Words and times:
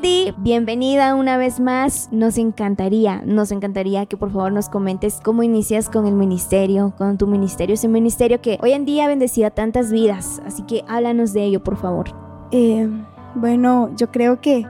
Bienvenida 0.00 1.14
una 1.14 1.36
vez 1.36 1.58
más. 1.58 2.08
Nos 2.12 2.38
encantaría, 2.38 3.22
nos 3.24 3.50
encantaría 3.50 4.06
que 4.06 4.16
por 4.16 4.30
favor 4.30 4.52
nos 4.52 4.68
comentes 4.68 5.20
cómo 5.22 5.42
inicias 5.42 5.88
con 5.88 6.06
el 6.06 6.14
ministerio, 6.14 6.94
con 6.96 7.18
tu 7.18 7.26
ministerio, 7.26 7.74
ese 7.74 7.88
ministerio 7.88 8.40
que 8.40 8.58
hoy 8.62 8.72
en 8.72 8.84
día 8.84 9.04
ha 9.04 9.08
bendecido 9.08 9.48
a 9.48 9.50
tantas 9.50 9.90
vidas. 9.90 10.40
Así 10.46 10.62
que 10.62 10.84
háblanos 10.86 11.32
de 11.32 11.44
ello, 11.44 11.64
por 11.64 11.76
favor. 11.76 12.14
Eh, 12.52 12.88
bueno, 13.34 13.90
yo 13.96 14.10
creo 14.10 14.40
que 14.40 14.64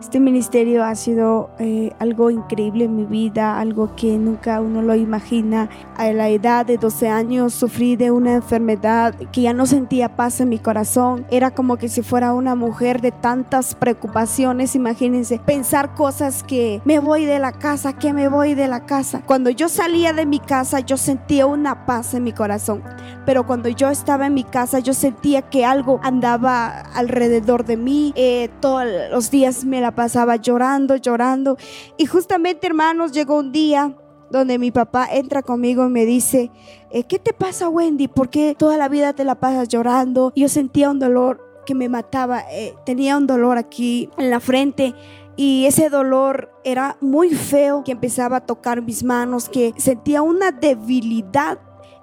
este 0.00 0.20
ministerio 0.20 0.84
ha 0.84 0.94
sido 0.94 1.50
eh, 1.58 1.92
algo 1.98 2.30
increíble 2.30 2.84
en 2.84 2.96
mi 2.96 3.04
vida, 3.04 3.58
algo 3.58 3.96
que 3.96 4.16
nunca 4.16 4.60
uno 4.60 4.80
lo 4.80 4.94
imagina. 4.94 5.68
A 5.96 6.12
la 6.12 6.28
edad 6.28 6.64
de 6.64 6.78
12 6.78 7.08
años 7.08 7.52
sufrí 7.52 7.96
de 7.96 8.12
una 8.12 8.34
enfermedad 8.34 9.14
que 9.32 9.42
ya 9.42 9.52
no 9.52 9.66
sentía 9.66 10.14
paz 10.14 10.40
en 10.40 10.50
mi 10.50 10.58
corazón. 10.58 11.26
Era 11.30 11.50
como 11.50 11.76
que 11.76 11.88
si 11.88 12.02
fuera 12.02 12.32
una 12.32 12.54
mujer 12.54 13.00
de 13.00 13.10
tantas 13.10 13.74
preocupaciones. 13.74 14.76
Imagínense, 14.76 15.40
pensar 15.40 15.94
cosas 15.94 16.44
que 16.44 16.80
me 16.84 17.00
voy 17.00 17.24
de 17.24 17.40
la 17.40 17.52
casa, 17.52 17.92
que 17.92 18.12
me 18.12 18.28
voy 18.28 18.54
de 18.54 18.68
la 18.68 18.86
casa. 18.86 19.22
Cuando 19.26 19.50
yo 19.50 19.68
salía 19.68 20.12
de 20.12 20.26
mi 20.26 20.38
casa, 20.38 20.80
yo 20.80 20.96
sentía 20.96 21.46
una 21.46 21.86
paz 21.86 22.14
en 22.14 22.22
mi 22.22 22.32
corazón. 22.32 22.82
Pero 23.26 23.46
cuando 23.46 23.68
yo 23.68 23.90
estaba 23.90 24.26
en 24.26 24.34
mi 24.34 24.44
casa, 24.44 24.78
yo 24.78 24.94
sentía 24.94 25.42
que 25.42 25.64
algo 25.64 26.00
andaba 26.02 26.68
alrededor 26.94 27.64
de 27.64 27.76
mí. 27.76 28.12
Eh, 28.16 28.48
todos 28.60 28.86
los 29.10 29.30
días 29.30 29.64
me 29.64 29.80
la 29.80 29.87
pasaba 29.94 30.36
llorando, 30.36 30.96
llorando. 30.96 31.56
Y 31.96 32.06
justamente, 32.06 32.66
hermanos, 32.66 33.12
llegó 33.12 33.38
un 33.38 33.52
día 33.52 33.94
donde 34.30 34.58
mi 34.58 34.70
papá 34.70 35.08
entra 35.10 35.42
conmigo 35.42 35.86
y 35.86 35.90
me 35.90 36.04
dice, 36.04 36.50
eh, 36.90 37.04
¿qué 37.04 37.18
te 37.18 37.32
pasa, 37.32 37.68
Wendy? 37.68 38.08
¿Por 38.08 38.28
qué 38.28 38.54
toda 38.58 38.76
la 38.76 38.88
vida 38.88 39.12
te 39.12 39.24
la 39.24 39.36
pasas 39.36 39.68
llorando? 39.68 40.32
yo 40.36 40.48
sentía 40.48 40.90
un 40.90 40.98
dolor 40.98 41.62
que 41.64 41.74
me 41.74 41.88
mataba, 41.88 42.44
eh, 42.50 42.74
tenía 42.84 43.16
un 43.16 43.26
dolor 43.26 43.58
aquí 43.58 44.08
en 44.16 44.30
la 44.30 44.40
frente 44.40 44.94
y 45.36 45.66
ese 45.66 45.88
dolor 45.88 46.50
era 46.64 46.96
muy 47.00 47.30
feo 47.30 47.84
que 47.84 47.92
empezaba 47.92 48.38
a 48.38 48.46
tocar 48.46 48.82
mis 48.82 49.04
manos, 49.04 49.48
que 49.48 49.72
sentía 49.76 50.22
una 50.22 50.50
debilidad 50.50 51.60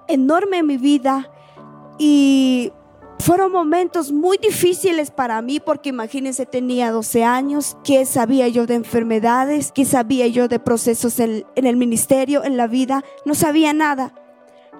enorme 0.08 0.58
en 0.58 0.66
mi 0.66 0.78
vida 0.78 1.30
y 1.98 2.72
fueron 3.18 3.52
momentos 3.52 4.12
muy 4.12 4.38
difíciles 4.38 5.10
para 5.10 5.40
mí 5.42 5.60
porque 5.60 5.88
imagínense, 5.88 6.46
tenía 6.46 6.90
12 6.90 7.24
años, 7.24 7.76
¿qué 7.84 8.04
sabía 8.04 8.48
yo 8.48 8.66
de 8.66 8.74
enfermedades? 8.74 9.72
¿Qué 9.72 9.84
sabía 9.84 10.26
yo 10.26 10.48
de 10.48 10.58
procesos 10.58 11.18
en, 11.20 11.44
el 11.54 11.76
ministerio, 11.76 12.44
en 12.44 12.56
la 12.56 12.66
vida? 12.66 13.04
No 13.24 13.34
sabía 13.34 13.72
nada. 13.72 14.12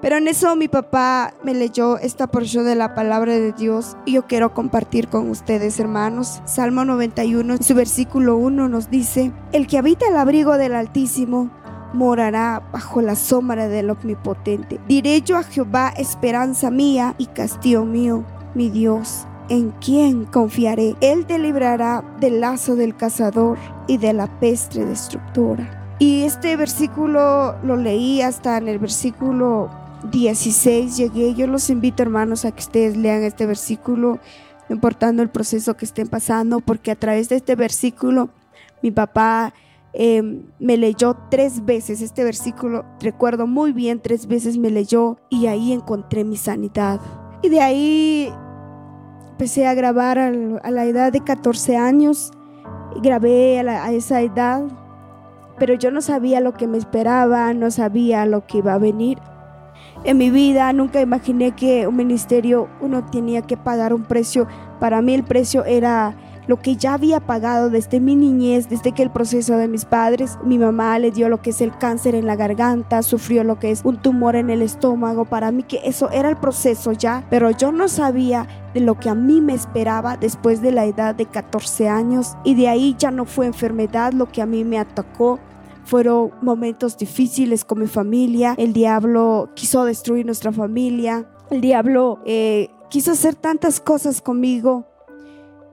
Pero 0.03 0.19
en 0.19 0.29
eso 0.29 0.55
mi 0.57 0.69
papá 0.69 1.35
me 1.43 1.55
leyó 1.55 1.97
esta 1.99 2.27
porción 2.27 2.67
de 2.67 2.75
la 2.75 2.95
palabra 2.95 3.33
de 3.33 3.53
Dios 3.53 3.97
y 4.05 4.13
yo 4.13 4.27
quiero 4.27 4.53
compartir 4.53 5.09
con 5.09 5.31
ustedes, 5.31 5.81
hermanos. 5.81 6.43
Salmo 6.45 6.85
91, 6.85 7.57
su 7.63 7.75
versículo 7.75 8.37
1 8.37 8.69
nos 8.69 8.91
dice, 8.91 9.33
el 9.53 9.67
que 9.67 9.79
habita 9.79 10.07
el 10.07 10.17
abrigo 10.17 10.59
del 10.59 10.75
Altísimo 10.75 11.51
morará 11.97 12.63
bajo 12.73 13.01
la 13.01 13.17
sombra 13.17 13.69
del 13.69 13.91
Omnipotente. 13.91 14.79
Diré 14.87 15.23
yo 15.23 15.39
a 15.39 15.43
Jehová, 15.43 15.93
esperanza 15.97 16.71
mía 16.71 17.15
y 17.17 17.27
castillo 17.27 17.85
mío, 17.85 18.25
mi 18.55 18.69
Dios. 18.69 19.27
¿En 19.49 19.71
quién 19.81 20.27
confiaré? 20.27 20.95
Él 21.01 21.25
te 21.25 21.39
librará 21.39 22.05
del 22.21 22.41
lazo 22.41 22.77
del 22.77 22.97
cazador 22.97 23.57
y 23.87 23.97
de 23.97 24.13
la 24.13 24.27
peste 24.41 24.85
destructora. 24.85 25.97
Y 25.99 26.25
este 26.25 26.57
versículo 26.57 27.57
lo 27.63 27.77
leí 27.77 28.21
hasta 28.21 28.59
en 28.59 28.69
el 28.69 28.79
versículo 28.79 29.71
16 30.11 30.97
llegué. 30.97 31.35
Yo 31.35 31.47
los 31.47 31.71
invito, 31.71 32.03
hermanos, 32.03 32.45
a 32.45 32.53
que 32.53 32.61
ustedes 32.61 32.97
lean 32.97 33.23
este 33.23 33.47
versículo, 33.47 34.19
importando 34.69 35.23
el 35.23 35.31
proceso 35.31 35.77
que 35.77 35.87
estén 35.87 36.09
pasando, 36.09 36.61
porque 36.61 36.91
a 36.91 36.97
través 36.97 37.31
de 37.31 37.37
este 37.37 37.55
versículo 37.55 38.29
mi 38.83 38.91
papá 38.91 39.55
Em, 39.99 40.43
me 40.59 40.77
leyó 40.77 41.17
tres 41.31 41.65
veces 41.65 42.03
este 42.03 42.23
versículo, 42.23 42.85
recuerdo 43.01 43.47
muy 43.47 43.73
bien, 43.73 44.03
tres 44.03 44.27
veces 44.27 44.59
me 44.59 44.69
leyó 44.69 45.17
y 45.31 45.47
ahí 45.47 45.73
encontré 45.73 46.23
mi 46.23 46.37
sanidad. 46.37 47.01
Y 47.41 47.49
de 47.49 47.63
ahí 47.63 48.31
empecé 49.31 49.67
a 49.67 49.73
grabar 49.73 50.19
a 50.19 50.71
la 50.71 50.85
edad 50.85 51.13
de 51.13 51.21
14 51.21 51.79
años, 51.79 52.31
grabé 53.03 53.59
a, 53.61 53.91
esa 53.91 54.21
edad, 54.21 54.65
pero 55.59 55.73
yo 55.73 55.91
no 55.91 56.03
sabía 56.03 56.41
lo 56.41 56.53
que 56.53 56.67
me 56.67 56.77
esperaba, 56.77 57.55
no 57.55 57.71
sabía 57.71 58.27
lo 58.27 58.47
que 58.47 58.59
iba 58.59 58.75
a 58.75 58.79
venir. 58.79 59.19
En 60.05 60.19
mi 60.19 60.29
vida 60.29 60.71
nunca 60.75 61.01
imaginé 61.01 61.53
que 61.53 61.87
un 61.87 61.97
ministerio 61.97 62.69
uno 62.83 63.07
tenía 63.07 63.41
que 63.41 63.57
pagar 63.57 63.95
un 63.95 64.05
precio. 64.05 64.47
Para 64.79 65.01
mí 65.01 65.15
el 65.15 65.25
precio 65.25 65.65
era 65.65 66.15
lo 66.47 66.61
que 66.61 66.77
ya 66.77 66.95
había 66.95 67.21
pagado 67.21 67.71
desde 67.71 68.01
mi 68.01 68.15
niñez, 68.15 68.69
desde 68.69 68.93
que 68.93 69.03
el 69.03 69.11
proceso 69.11 69.57
de 69.57 69.69
mis 69.69 69.85
padres, 69.85 70.39
mi 70.45 70.59
mamá 70.59 70.99
le 70.99 71.11
dio 71.11 71.29
lo 71.29 71.43
que 71.43 71.51
es 71.51 71.61
el 71.61 71.77
cáncer 71.77 72.15
en 72.15 72.27
la 72.27 72.37
garganta, 72.37 73.03
sufrió 73.03 73.45
lo 73.45 73.59
que 73.59 73.71
es 73.71 73.81
un 73.85 73.97
tumor 73.97 74.37
en 74.37 74.51
el 74.51 74.63
estómago, 74.63 75.25
para 75.25 75.51
mí 75.51 75.63
que 75.63 75.81
eso 75.85 76.11
era 76.11 76.29
el 76.29 76.37
proceso 76.37 76.93
ya, 76.93 77.27
pero 77.31 77.51
yo 77.51 77.73
no 77.73 77.89
sabía 77.89 78.47
de 78.75 78.81
lo 78.81 78.99
que 78.99 79.09
a 79.09 79.15
mí 79.15 79.41
me 79.41 79.55
esperaba 79.55 80.17
después 80.17 80.63
de 80.63 80.73
la 80.73 80.85
edad 80.85 81.15
de 81.15 81.27
14 81.27 81.89
años 81.89 82.37
y 82.45 82.55
de 82.55 82.69
ahí 82.69 82.95
ya 82.99 83.11
no 83.11 83.25
fue 83.25 83.47
enfermedad 83.47 84.13
lo 84.13 84.31
que 84.31 84.43
a 84.43 84.47
mí 84.47 84.65
me 84.65 84.79
atacó, 84.79 85.41
fueron 85.85 86.33
momentos 86.43 86.99
difíciles 86.99 87.65
con 87.65 87.79
mi 87.79 87.87
familia. 87.87 88.55
El 88.59 88.73
diablo 88.73 89.51
quiso 89.55 89.85
destruir 89.85 90.27
nuestra 90.27 90.51
familia. 90.51 91.29
El 91.49 91.61
diablo 91.61 92.19
eh, 92.27 92.71
quiso 92.91 93.13
hacer 93.13 93.37
tantas 93.37 93.81
cosas 93.81 94.21
conmigo 94.21 94.85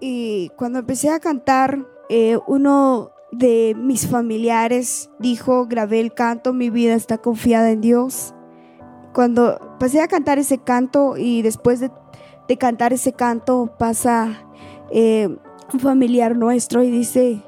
y 0.05 0.49
cuando 0.57 0.79
empecé 0.79 1.11
a 1.11 1.21
cantar, 1.21 1.87
eh, 2.09 2.37
uno 2.45 3.11
de 3.31 3.73
mis 3.77 4.05
familiares 4.05 5.09
dijo, 5.17 5.65
grabé 5.65 6.01
el 6.01 6.13
canto, 6.13 6.51
mi 6.51 6.69
vida 6.69 6.93
está 6.95 7.19
confiada 7.19 7.71
en 7.71 7.79
Dios. 7.79 8.35
Cuando 9.13 9.77
pasé 9.79 10.01
a 10.01 10.09
cantar 10.09 10.39
ese 10.39 10.57
canto 10.57 11.15
y 11.15 11.41
después 11.41 11.79
de, 11.79 11.89
cantar 12.59 12.91
ese 12.91 13.13
canto 13.13 13.75
pasa 13.79 14.45
eh, 14.91 15.37
un 15.73 15.79
familiar 15.79 16.35
nuestro 16.35 16.83
y 16.83 16.91
dice, 16.91 17.41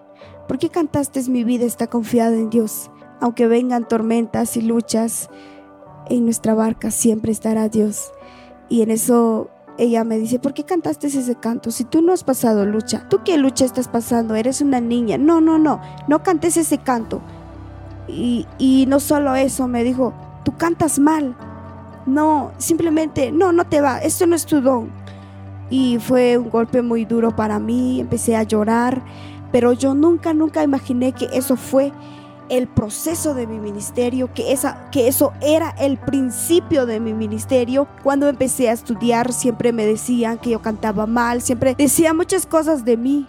¿por 0.47 0.57
qué 0.57 0.69
cantaste 0.69 1.29
mi 1.29 1.43
vida 1.43 1.65
está 1.65 1.87
confiada 1.87 2.35
en 2.35 2.49
Dios? 2.49 2.89
Aunque 3.19 3.47
vengan 3.47 3.85
tormentas 3.85 4.55
y 4.55 4.61
luchas, 4.61 5.29
en 6.07 6.23
nuestra 6.23 6.53
barca 6.53 6.89
siempre 6.89 7.33
estará 7.33 7.67
Dios. 7.67 8.13
Y 8.69 8.81
en 8.81 8.91
eso 8.91 9.49
ella 9.77 10.03
me 10.03 10.17
dice, 10.17 10.39
¿por 10.39 10.53
qué 10.53 10.63
cantaste 10.63 11.07
ese 11.07 11.35
canto? 11.35 11.71
Si 11.71 11.83
tú 11.83 12.01
no 12.01 12.13
has 12.13 12.23
pasado 12.23 12.65
lucha, 12.65 13.07
¿tú 13.09 13.21
qué 13.23 13.37
lucha 13.37 13.65
estás 13.65 13.87
pasando? 13.87 14.35
Eres 14.35 14.61
una 14.61 14.79
niña. 14.79 15.17
No, 15.17 15.41
no, 15.41 15.57
no, 15.57 15.81
no 16.07 16.23
cantes 16.23 16.57
ese 16.57 16.77
canto. 16.77 17.21
Y, 18.07 18.47
y 18.57 18.85
no 18.87 18.99
solo 18.99 19.35
eso, 19.35 19.67
me 19.67 19.83
dijo, 19.83 20.13
tú 20.43 20.55
cantas 20.57 20.99
mal. 20.99 21.35
No, 22.05 22.51
simplemente, 22.57 23.31
no, 23.31 23.51
no 23.51 23.65
te 23.65 23.81
va, 23.81 23.97
esto 23.97 24.27
no 24.27 24.35
es 24.35 24.45
tu 24.45 24.61
don. 24.61 24.89
Y 25.69 25.97
fue 25.99 26.37
un 26.37 26.49
golpe 26.49 26.81
muy 26.81 27.05
duro 27.05 27.35
para 27.35 27.59
mí, 27.59 27.99
empecé 27.99 28.35
a 28.35 28.43
llorar, 28.43 29.01
pero 29.51 29.73
yo 29.73 29.95
nunca, 29.95 30.33
nunca 30.33 30.63
imaginé 30.63 31.13
que 31.13 31.27
eso 31.33 31.55
fue 31.55 31.91
el 32.49 32.67
proceso 32.67 33.33
de 33.33 33.47
mi 33.47 33.59
ministerio, 33.59 34.33
que, 34.33 34.51
esa, 34.51 34.89
que 34.91 35.07
eso 35.07 35.33
era 35.41 35.71
el 35.79 35.97
principio 35.97 36.85
de 36.85 36.99
mi 36.99 37.13
ministerio. 37.13 37.87
Cuando 38.03 38.27
empecé 38.27 38.69
a 38.69 38.73
estudiar 38.73 39.33
siempre 39.33 39.71
me 39.71 39.85
decían 39.85 40.37
que 40.37 40.51
yo 40.51 40.61
cantaba 40.61 41.05
mal, 41.05 41.41
siempre 41.41 41.75
decía 41.77 42.13
muchas 42.13 42.45
cosas 42.45 42.85
de 42.85 42.97
mí 42.97 43.27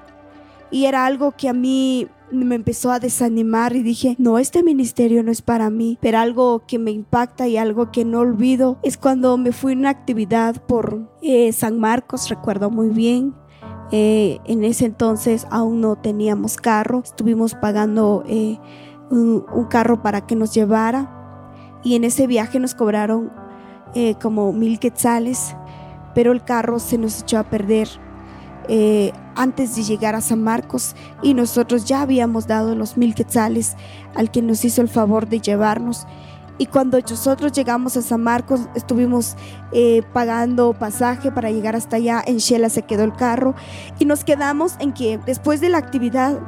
y 0.71 0.87
era 0.87 1.07
algo 1.07 1.33
que 1.33 1.49
a 1.49 1.53
mí 1.53 2.09
me 2.31 2.55
empezó 2.57 2.91
a 2.91 2.99
desanimar 2.99 3.77
y 3.77 3.83
dije, 3.83 4.17
no, 4.19 4.39
este 4.39 4.63
ministerio 4.63 5.23
no 5.23 5.31
es 5.31 5.43
para 5.43 5.71
mí, 5.71 5.99
pero 6.01 6.19
algo 6.19 6.65
que 6.67 6.79
me 6.79 6.91
impacta 6.91 7.47
y 7.47 7.57
algo 7.57 7.93
que 7.93 8.05
no 8.05 8.21
olvido 8.21 8.79
es 8.83 8.97
cuando 8.97 9.37
me 9.37 9.53
fui 9.53 9.73
a 9.73 9.77
una 9.77 9.91
actividad 9.91 10.61
por 10.67 11.09
eh, 11.23 11.53
San 11.53 11.79
Marcos, 11.79 12.29
recuerdo 12.29 12.71
muy 12.71 12.89
bien. 12.89 13.35
Eh, 13.93 14.41
en 14.47 14.65
ese 14.65 14.85
entonces 14.85 15.47
aún 15.49 15.81
no 15.81 15.95
teníamos 15.95 16.57
carro, 16.57 17.03
estuvimos 17.05 17.55
pagando 17.55 18.25
eh, 18.27 18.59
un, 19.11 19.67
carro 19.71 20.03
para 20.03 20.27
que 20.27 20.37
nos 20.37 20.53
llevara 20.53 21.11
y 21.83 21.95
en 21.97 22.05
ese 22.05 22.27
viaje 22.27 22.59
nos 22.59 22.75
cobraron 22.75 23.33
eh, 23.95 24.15
como 24.21 24.53
mil 24.53 24.79
quetzales, 24.79 25.55
pero 26.15 26.33
el 26.33 26.43
carro 26.43 26.79
se 26.79 26.99
nos 26.99 27.23
echó 27.23 27.39
a 27.39 27.45
perder 27.45 27.89
eh, 28.69 29.13
antes 29.37 29.77
de 29.77 29.83
llegar 29.83 30.15
a 30.15 30.21
San 30.21 30.43
Marcos 30.43 30.97
y 31.23 31.35
nosotros 31.35 31.85
ya 31.85 32.03
habíamos 32.03 32.47
dado 32.47 32.75
los 32.75 32.97
mil 32.97 33.15
quetzales 33.15 33.77
al 34.15 34.31
que 34.31 34.43
nos 34.43 34.65
hizo 34.65 34.83
el 34.83 34.89
favor 34.89 35.29
de 35.29 35.41
llevarnos. 35.41 36.07
Y 36.59 36.67
cuando 36.67 36.99
nosotros 36.99 37.53
llegamos 37.53 37.99
a 37.99 38.03
San 38.03 38.23
Marcos, 38.23 38.61
estuvimos 38.75 39.37
eh, 39.73 40.03
pagando 40.15 40.73
pasaje 40.73 41.31
para 41.31 41.51
llegar 41.51 41.77
hasta 41.77 41.97
allá. 41.97 42.23
En 42.27 42.39
Shela 42.39 42.71
se 42.71 42.83
quedó 42.83 43.05
el 43.05 43.13
carro 43.13 43.55
y 43.99 44.07
nos 44.07 44.25
quedamos 44.25 44.77
en 44.81 44.93
que 44.93 45.19
después 45.27 45.61
de 45.61 45.69
la 45.69 45.79
actividad 45.79 46.41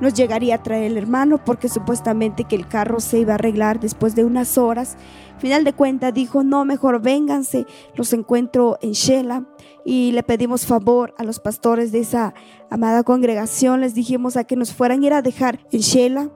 nos 0.00 0.14
llegaría 0.14 0.56
a 0.56 0.62
traer 0.62 0.84
el 0.84 0.98
hermano 0.98 1.42
porque 1.44 1.68
supuestamente 1.68 2.44
que 2.44 2.56
el 2.56 2.66
carro 2.66 3.00
se 3.00 3.18
iba 3.18 3.32
a 3.32 3.34
arreglar 3.36 3.80
después 3.80 4.14
de 4.14 4.24
unas 4.24 4.58
horas. 4.58 4.96
Final 5.38 5.64
de 5.64 5.72
cuentas 5.72 6.14
dijo, 6.14 6.42
no, 6.42 6.64
mejor 6.64 7.00
vénganse, 7.00 7.66
los 7.94 8.12
encuentro 8.12 8.78
en 8.80 8.92
Shela 8.92 9.44
y 9.84 10.12
le 10.12 10.22
pedimos 10.22 10.66
favor 10.66 11.14
a 11.18 11.24
los 11.24 11.40
pastores 11.40 11.92
de 11.92 12.00
esa 12.00 12.34
amada 12.70 13.02
congregación, 13.02 13.80
les 13.80 13.94
dijimos 13.94 14.36
a 14.36 14.44
que 14.44 14.56
nos 14.56 14.72
fueran 14.72 15.02
a 15.02 15.06
ir 15.06 15.12
a 15.12 15.22
dejar 15.22 15.60
en 15.72 15.80
Shela 15.80 16.30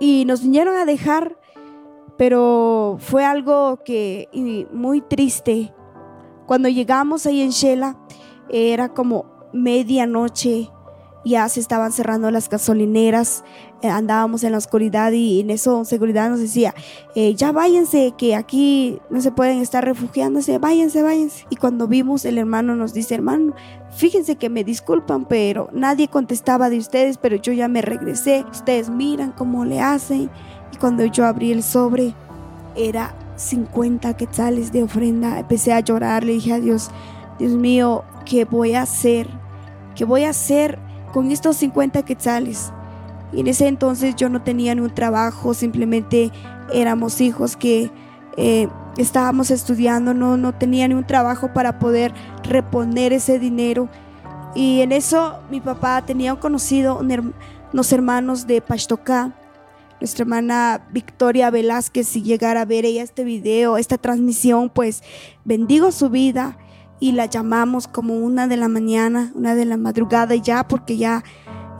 y 0.00 0.24
nos 0.26 0.42
vinieron 0.42 0.76
a 0.76 0.84
dejar, 0.84 1.38
pero 2.18 2.96
fue 2.98 3.24
algo 3.24 3.78
que 3.84 4.28
muy 4.72 5.00
triste. 5.00 5.72
Cuando 6.46 6.68
llegamos 6.68 7.24
ahí 7.24 7.40
en 7.40 7.50
Shela, 7.50 7.98
era 8.50 8.92
como 8.92 9.26
medianoche, 9.52 10.70
ya 11.24 11.48
se 11.48 11.60
estaban 11.60 11.92
cerrando 11.92 12.30
las 12.30 12.48
gasolineras, 12.48 13.44
eh, 13.80 13.88
andábamos 13.88 14.44
en 14.44 14.52
la 14.52 14.58
oscuridad 14.58 15.12
y 15.12 15.40
en 15.40 15.50
eso 15.50 15.84
seguridad 15.84 16.30
nos 16.30 16.40
decía, 16.40 16.74
eh, 17.14 17.34
ya 17.34 17.52
váyanse, 17.52 18.14
que 18.16 18.34
aquí 18.34 19.00
no 19.10 19.20
se 19.20 19.32
pueden 19.32 19.58
estar 19.58 19.84
refugiándose, 19.84 20.58
váyanse, 20.58 21.02
váyanse. 21.02 21.46
Y 21.50 21.56
cuando 21.56 21.88
vimos, 21.88 22.24
el 22.24 22.38
hermano 22.38 22.76
nos 22.76 22.92
dice, 22.92 23.14
hermano, 23.14 23.54
fíjense 23.90 24.36
que 24.36 24.48
me 24.48 24.64
disculpan, 24.64 25.24
pero 25.26 25.68
nadie 25.72 26.08
contestaba 26.08 26.70
de 26.70 26.78
ustedes, 26.78 27.18
pero 27.18 27.36
yo 27.36 27.52
ya 27.52 27.68
me 27.68 27.82
regresé, 27.82 28.44
ustedes 28.50 28.90
miran 28.90 29.32
cómo 29.32 29.64
le 29.64 29.80
hacen. 29.80 30.30
Y 30.72 30.76
cuando 30.76 31.04
yo 31.04 31.26
abrí 31.26 31.52
el 31.52 31.62
sobre, 31.62 32.14
era 32.76 33.14
50 33.36 34.16
quetzales 34.16 34.72
de 34.72 34.82
ofrenda, 34.82 35.38
empecé 35.38 35.72
a 35.72 35.80
llorar, 35.80 36.24
le 36.24 36.32
dije 36.32 36.52
a 36.52 36.60
Dios, 36.60 36.90
Dios 37.38 37.52
mío, 37.52 38.04
¿qué 38.24 38.44
voy 38.44 38.74
a 38.74 38.82
hacer? 38.82 39.28
¿Qué 39.94 40.04
voy 40.04 40.24
a 40.24 40.30
hacer 40.30 40.78
con 41.12 41.30
estos 41.30 41.56
50 41.58 42.02
quetzales? 42.02 42.72
Y 43.32 43.40
en 43.40 43.46
ese 43.46 43.66
entonces 43.66 44.14
yo 44.16 44.28
no 44.28 44.42
tenía 44.42 44.74
ni 44.74 44.82
un 44.82 44.94
trabajo, 44.94 45.54
simplemente 45.54 46.30
éramos 46.72 47.20
hijos 47.20 47.56
que 47.56 47.90
eh, 48.36 48.68
estábamos 48.96 49.50
estudiando, 49.50 50.14
no, 50.14 50.36
no 50.36 50.54
tenía 50.54 50.86
ni 50.88 50.94
un 50.94 51.06
trabajo 51.06 51.52
para 51.52 51.78
poder 51.78 52.12
reponer 52.42 53.12
ese 53.12 53.38
dinero. 53.38 53.88
Y 54.54 54.82
en 54.82 54.92
eso 54.92 55.38
mi 55.50 55.60
papá 55.60 56.02
tenía 56.02 56.34
un 56.34 56.40
conocido, 56.40 57.00
unos 57.72 57.92
hermanos 57.92 58.46
de 58.46 58.60
Pachtocá, 58.60 59.32
nuestra 60.00 60.24
hermana 60.24 60.88
Victoria 60.90 61.48
Velázquez, 61.50 62.08
si 62.08 62.22
llegara 62.22 62.62
a 62.62 62.64
ver 62.64 62.84
ella 62.84 63.02
este 63.02 63.24
video, 63.24 63.78
esta 63.78 63.96
transmisión, 63.98 64.68
pues 64.68 65.02
bendigo 65.44 65.92
su 65.92 66.10
vida 66.10 66.58
y 67.02 67.10
la 67.10 67.26
llamamos 67.26 67.88
como 67.88 68.14
una 68.14 68.46
de 68.46 68.56
la 68.56 68.68
mañana, 68.68 69.32
una 69.34 69.56
de 69.56 69.64
la 69.64 69.76
madrugada 69.76 70.36
ya, 70.36 70.68
porque 70.68 70.96
ya, 70.96 71.24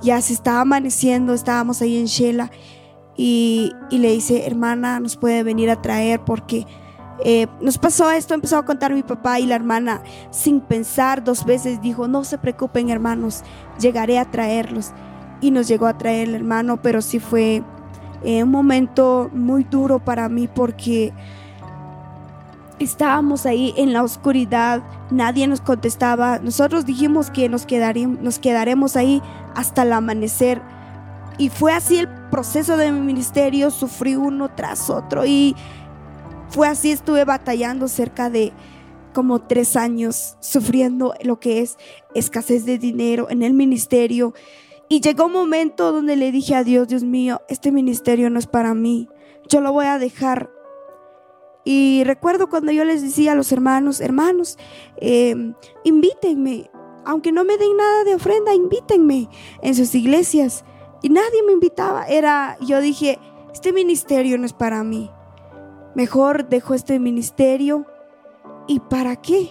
ya 0.02 0.20
se 0.20 0.32
estaba 0.32 0.62
amaneciendo, 0.62 1.32
estábamos 1.32 1.80
ahí 1.80 1.96
en 1.96 2.06
Shela 2.06 2.50
y, 3.16 3.70
le 3.92 4.10
dice, 4.10 4.48
hermana, 4.48 4.98
nos 4.98 5.16
puede 5.16 5.44
venir 5.44 5.70
a 5.70 5.80
traer 5.80 6.24
porque 6.24 6.66
eh, 7.24 7.46
nos 7.60 7.78
pasó 7.78 8.10
esto, 8.10 8.34
empezó 8.34 8.56
a 8.56 8.64
contar 8.64 8.92
mi 8.92 9.04
papá 9.04 9.38
y 9.38 9.46
la 9.46 9.54
hermana 9.54 10.02
sin 10.32 10.60
pensar 10.60 11.22
dos 11.22 11.44
veces 11.44 11.80
dijo, 11.80 12.08
no 12.08 12.24
se 12.24 12.36
preocupen 12.36 12.90
hermanos, 12.90 13.44
llegaré 13.78 14.18
a 14.18 14.28
traerlos. 14.28 14.90
Y 15.40 15.52
nos 15.52 15.68
llegó 15.68 15.86
a 15.86 15.98
traer 15.98 16.30
el 16.30 16.34
hermano, 16.34 16.82
pero 16.82 17.00
sí 17.00 17.20
fue 17.20 17.62
eh, 18.24 18.42
un 18.42 18.50
momento 18.50 19.30
muy 19.32 19.62
duro 19.62 20.00
para 20.00 20.28
mí 20.28 20.48
porque 20.48 21.12
estábamos 22.84 23.46
ahí 23.46 23.74
en 23.76 23.92
la 23.92 24.02
oscuridad, 24.02 24.82
nadie 25.10 25.46
nos 25.46 25.60
contestaba. 25.60 26.38
Nosotros 26.38 26.86
dijimos 26.86 27.30
que 27.30 27.48
nos, 27.48 27.66
nos 28.20 28.38
quedaremos 28.38 28.96
ahí 28.96 29.22
hasta 29.54 29.82
el 29.82 29.92
amanecer. 29.92 30.62
Y 31.38 31.48
fue 31.48 31.72
así 31.72 31.98
el 31.98 32.08
proceso 32.30 32.76
de 32.76 32.92
mi 32.92 33.00
ministerio, 33.00 33.70
sufrí 33.70 34.16
uno 34.16 34.50
tras 34.54 34.90
otro 34.90 35.24
y 35.24 35.56
fue 36.48 36.68
así, 36.68 36.90
estuve 36.90 37.24
batallando 37.24 37.88
cerca 37.88 38.28
de 38.28 38.52
como 39.14 39.40
tres 39.40 39.76
años, 39.76 40.36
sufriendo 40.40 41.14
lo 41.22 41.40
que 41.40 41.60
es 41.60 41.78
escasez 42.14 42.64
de 42.64 42.78
dinero 42.78 43.28
en 43.30 43.42
el 43.42 43.54
ministerio. 43.54 44.34
Y 44.88 45.00
llegó 45.00 45.26
un 45.26 45.32
momento 45.32 45.92
donde 45.92 46.16
le 46.16 46.32
dije 46.32 46.54
a 46.54 46.64
Dios, 46.64 46.88
Dios 46.88 47.02
mío, 47.02 47.40
este 47.48 47.72
ministerio 47.72 48.28
no 48.28 48.38
es 48.38 48.46
para 48.46 48.74
mí, 48.74 49.08
yo 49.48 49.60
lo 49.60 49.72
voy 49.72 49.86
a 49.86 49.98
dejar 49.98 50.50
y 51.64 52.02
recuerdo 52.04 52.48
cuando 52.48 52.72
yo 52.72 52.84
les 52.84 53.02
decía 53.02 53.32
a 53.32 53.34
los 53.36 53.52
hermanos, 53.52 54.00
hermanos, 54.00 54.58
em, 54.96 55.54
invítenme, 55.84 56.70
aunque 57.04 57.32
no 57.32 57.44
me 57.44 57.56
den 57.56 57.76
nada 57.76 58.04
de 58.04 58.14
ofrenda, 58.14 58.54
invítenme 58.54 59.28
en 59.60 59.74
sus 59.74 59.94
iglesias. 59.94 60.64
Y 61.02 61.08
nadie 61.08 61.42
me 61.46 61.52
invitaba. 61.52 62.06
Era, 62.06 62.56
yo 62.60 62.80
dije, 62.80 63.18
este 63.52 63.72
ministerio 63.72 64.38
no 64.38 64.46
es 64.46 64.52
para 64.52 64.82
mí. 64.84 65.10
Mejor 65.94 66.48
dejo 66.48 66.74
este 66.74 66.98
ministerio. 66.98 67.86
¿Y 68.66 68.80
para 68.80 69.16
qué? 69.16 69.50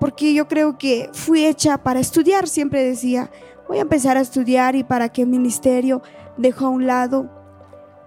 Porque 0.00 0.34
yo 0.34 0.48
creo 0.48 0.78
que 0.78 1.10
fui 1.12 1.44
hecha 1.44 1.78
para 1.78 2.00
estudiar, 2.00 2.48
siempre 2.48 2.82
decía, 2.82 3.30
voy 3.68 3.78
a 3.78 3.82
empezar 3.82 4.16
a 4.16 4.20
estudiar 4.20 4.74
y 4.74 4.84
para 4.84 5.08
qué 5.10 5.26
ministerio 5.26 6.02
dejo 6.36 6.66
a 6.66 6.70
un 6.70 6.86
lado. 6.86 7.30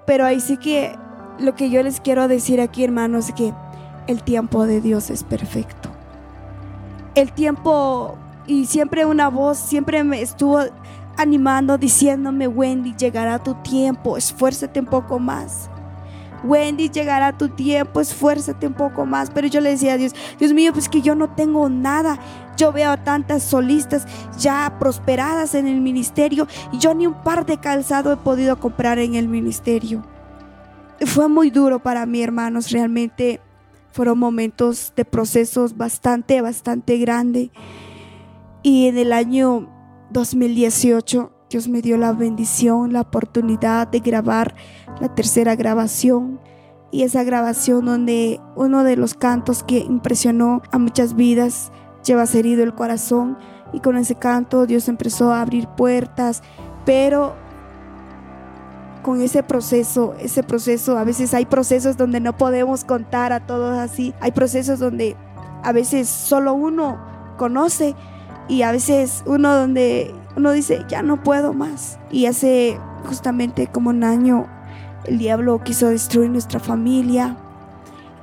Pero 0.06 0.26
ahí 0.26 0.40
sí 0.40 0.58
que 0.58 0.96
lo 1.40 1.56
que 1.56 1.70
yo 1.70 1.84
les 1.84 2.00
quiero 2.00 2.28
decir 2.28 2.62
aquí, 2.62 2.84
hermanos, 2.84 3.30
es 3.30 3.36
que 3.36 3.54
el 4.08 4.24
tiempo 4.24 4.66
de 4.66 4.82
Dios 4.82 5.10
es 5.10 5.24
perfecto. 5.24 5.90
El 7.16 7.32
tiempo, 7.32 8.18
y 8.46 8.66
siempre 8.66 9.06
una 9.06 9.30
voz, 9.30 9.58
siempre 9.58 10.04
me 10.04 10.22
estuvo 10.22 10.60
animando, 11.18 11.78
diciéndome, 11.78 12.48
Wendy, 12.48 12.96
llegará 12.96 13.40
tu 13.40 13.56
tiempo, 13.56 14.18
esfuérzate 14.18 14.80
un 14.80 14.86
poco 14.86 15.20
más. 15.20 15.70
Wendy, 16.44 16.90
llegará 16.90 17.36
tu 17.36 17.50
tiempo, 17.50 18.02
esfuérzate 18.02 18.68
un 18.68 18.74
poco 18.74 19.06
más. 19.06 19.32
Pero 19.32 19.48
yo 19.48 19.62
le 19.62 19.72
decía 19.72 19.94
a 19.94 19.98
Dios, 19.98 20.14
Dios 20.38 20.54
mío, 20.54 20.74
pues 20.74 20.90
que 20.90 21.02
yo 21.02 21.16
no 21.16 21.30
tengo 21.30 21.70
nada. 21.70 22.20
Yo 22.56 22.72
veo 22.72 22.92
a 22.92 23.04
tantas 23.04 23.42
solistas 23.42 24.06
ya 24.38 24.76
prosperadas 24.78 25.56
en 25.56 25.68
el 25.68 25.82
ministerio 25.82 26.48
y 26.72 26.78
yo 26.78 26.94
ni 26.94 27.08
un 27.08 27.16
par 27.16 27.46
de 27.46 27.58
calzado 27.58 28.14
he 28.14 28.18
podido 28.18 28.60
comprar 28.60 29.00
en 29.00 29.16
el 29.16 29.28
ministerio 29.28 30.04
fue 31.02 31.28
muy 31.28 31.50
duro 31.50 31.80
para 31.80 32.06
mí, 32.06 32.22
hermanos, 32.22 32.72
realmente 32.72 33.42
fueron 33.92 34.20
momentos 34.20 34.94
de 34.96 35.06
procesos 35.06 35.78
bastante, 35.78 36.42
bastante 36.42 36.98
grande. 36.98 37.52
Y 38.64 38.88
en 38.88 38.98
el 38.98 39.14
año 39.14 39.70
2018 40.12 41.32
Dios 41.50 41.68
me 41.68 41.82
dio 41.82 41.98
la 41.98 42.12
bendición, 42.12 42.92
la 42.92 43.02
oportunidad 43.02 43.88
de 43.88 44.00
grabar 44.00 44.56
la 45.00 45.14
tercera 45.14 45.56
grabación. 45.56 46.40
Y 46.92 47.04
esa 47.04 47.24
grabación 47.24 47.86
donde 47.86 48.40
uno 48.56 48.84
de 48.84 48.96
los 48.96 49.14
cantos 49.14 49.64
que 49.64 49.80
impresionó 49.80 50.62
a 50.72 50.78
muchas 50.78 51.16
vidas, 51.16 51.72
lleva 52.04 52.24
herido 52.24 52.64
el 52.64 52.74
corazón. 52.74 53.38
Y 53.74 53.80
con 53.80 53.98
ese 53.98 54.16
canto 54.16 54.66
Dios 54.66 54.90
empezó 54.90 55.32
a 55.32 55.42
abrir 55.42 55.68
puertas. 55.68 56.42
Pero 56.86 57.36
con 59.06 59.22
ese 59.22 59.44
proceso, 59.44 60.16
ese 60.20 60.42
proceso, 60.42 60.98
a 60.98 61.04
veces 61.04 61.36
hay 61.36 61.46
procesos 61.46 61.96
donde 61.96 62.20
no 62.20 62.36
podemos 62.36 62.84
contar 62.84 63.34
a 63.34 63.46
todos 63.46 63.78
así, 63.78 64.16
hay 64.20 64.32
procesos 64.32 64.80
donde 64.80 65.16
a 65.62 65.72
veces 65.72 66.10
solo 66.10 66.56
uno 66.56 66.98
conoce 67.38 67.94
y 68.48 68.64
a 68.64 68.72
veces 68.72 69.22
uno 69.28 69.54
donde 69.54 70.12
uno 70.36 70.52
dice, 70.54 70.86
ya 70.88 71.04
no 71.04 71.22
puedo 71.22 71.54
más. 71.54 72.00
Y 72.10 72.26
hace 72.26 72.80
justamente 73.06 73.68
como 73.68 73.92
un 73.92 74.04
año 74.04 74.48
el 75.04 75.20
diablo 75.20 75.62
quiso 75.64 75.90
destruir 75.90 76.32
nuestra 76.32 76.60
familia, 76.60 77.38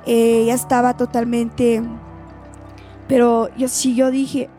eh, 0.05 0.43
ya 0.47 0.53
estaba 0.53 0.97
totalmente, 0.97 1.81
pero 3.07 3.47
yo 3.55 3.69
sí, 3.69 3.95
yo 3.95 4.11
dije, 4.11 4.49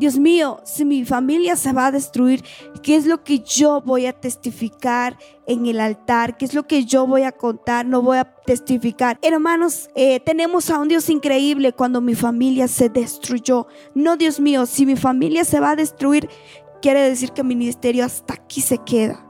Dios 0.00 0.18
mío, 0.18 0.60
si 0.64 0.86
mi 0.86 1.04
familia 1.04 1.56
se 1.56 1.74
va 1.74 1.88
a 1.88 1.92
destruir, 1.92 2.42
¿qué 2.82 2.96
es 2.96 3.04
lo 3.04 3.22
que 3.22 3.40
yo 3.40 3.82
voy 3.82 4.06
a 4.06 4.14
testificar 4.14 5.18
en 5.46 5.66
el 5.66 5.78
altar? 5.78 6.38
¿Qué 6.38 6.46
es 6.46 6.54
lo 6.54 6.66
que 6.66 6.86
yo 6.86 7.06
voy 7.06 7.24
a 7.24 7.32
contar? 7.32 7.84
No 7.84 8.00
voy 8.00 8.16
a 8.16 8.24
testificar. 8.24 9.18
Hermanos, 9.20 9.90
eh, 9.94 10.18
tenemos 10.20 10.70
a 10.70 10.78
un 10.78 10.88
Dios 10.88 11.10
increíble 11.10 11.74
cuando 11.74 12.00
mi 12.00 12.14
familia 12.14 12.66
se 12.66 12.88
destruyó. 12.88 13.66
No, 13.94 14.16
Dios 14.16 14.40
mío, 14.40 14.64
si 14.64 14.86
mi 14.86 14.96
familia 14.96 15.44
se 15.44 15.60
va 15.60 15.72
a 15.72 15.76
destruir, 15.76 16.30
quiere 16.80 17.02
decir 17.02 17.32
que 17.32 17.44
mi 17.44 17.54
ministerio 17.54 18.06
hasta 18.06 18.32
aquí 18.32 18.62
se 18.62 18.78
queda. 18.78 19.22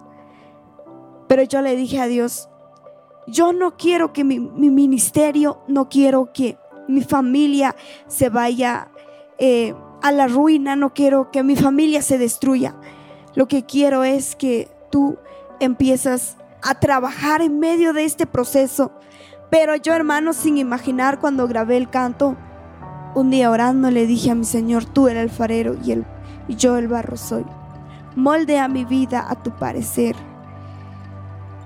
Pero 1.26 1.42
yo 1.42 1.62
le 1.62 1.74
dije 1.74 1.98
a 1.98 2.06
Dios, 2.06 2.48
yo 3.26 3.52
no 3.52 3.76
quiero 3.76 4.12
que 4.12 4.22
mi, 4.22 4.38
mi 4.38 4.70
ministerio, 4.70 5.64
no 5.66 5.88
quiero 5.88 6.32
que 6.32 6.58
mi 6.86 7.02
familia 7.02 7.74
se 8.06 8.28
vaya. 8.28 8.92
Eh, 9.36 9.74
a 10.02 10.12
la 10.12 10.26
ruina, 10.26 10.76
no 10.76 10.94
quiero 10.94 11.30
que 11.30 11.42
mi 11.42 11.56
familia 11.56 12.02
se 12.02 12.18
destruya. 12.18 12.74
Lo 13.34 13.48
que 13.48 13.64
quiero 13.64 14.04
es 14.04 14.34
que 14.36 14.68
tú 14.90 15.18
empiezas 15.60 16.36
a 16.62 16.74
trabajar 16.74 17.42
en 17.42 17.58
medio 17.58 17.92
de 17.92 18.04
este 18.04 18.26
proceso. 18.26 18.92
Pero 19.50 19.76
yo, 19.76 19.94
hermano, 19.94 20.32
sin 20.32 20.58
imaginar 20.58 21.20
cuando 21.20 21.48
grabé 21.48 21.76
el 21.76 21.90
canto, 21.90 22.36
un 23.14 23.30
día 23.30 23.50
orando 23.50 23.90
le 23.90 24.06
dije 24.06 24.30
a 24.30 24.34
mi 24.34 24.44
Señor, 24.44 24.84
tú 24.84 25.08
eres 25.08 25.24
el 25.24 25.30
farero 25.30 25.74
y, 25.82 25.92
y 26.48 26.56
yo 26.56 26.76
el 26.76 26.88
barro 26.88 27.16
soy. 27.16 27.44
moldea 28.16 28.68
mi 28.68 28.84
vida 28.84 29.24
a 29.28 29.42
tu 29.42 29.50
parecer. 29.50 30.16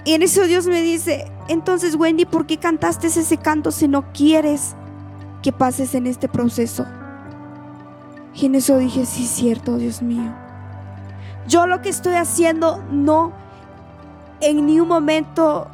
Y 0.05 0.13
en 0.13 0.23
eso 0.23 0.45
Dios 0.45 0.67
me 0.67 0.83
dice, 0.83 1.31
entonces 1.49 1.95
Wendy, 1.95 2.27
¿por 2.27 2.47
qué 2.47 2.59
cantaste 2.59 3.07
ese 3.07 3.37
canto 3.39 3.71
si 3.71 3.89
no 3.89 4.13
quieres 4.13 4.75
que 5.43 5.53
pases 5.53 5.95
en 5.95 6.07
este 6.07 6.29
proceso? 6.29 6.87
Y 8.35 8.47
en 8.47 8.57
eso 8.57 8.79
dije, 8.79 9.07
sí, 9.07 9.27
cierto, 9.27 9.77
Dios 9.77 10.03
mío. 10.03 10.35
Yo 11.47 11.67
lo 11.67 11.83
que 11.83 11.89
estoy 11.89 12.15
haciendo 12.15 12.83
no, 12.91 13.33
en 14.41 14.67
ni 14.67 14.81
un 14.81 14.89
momento 14.89 15.69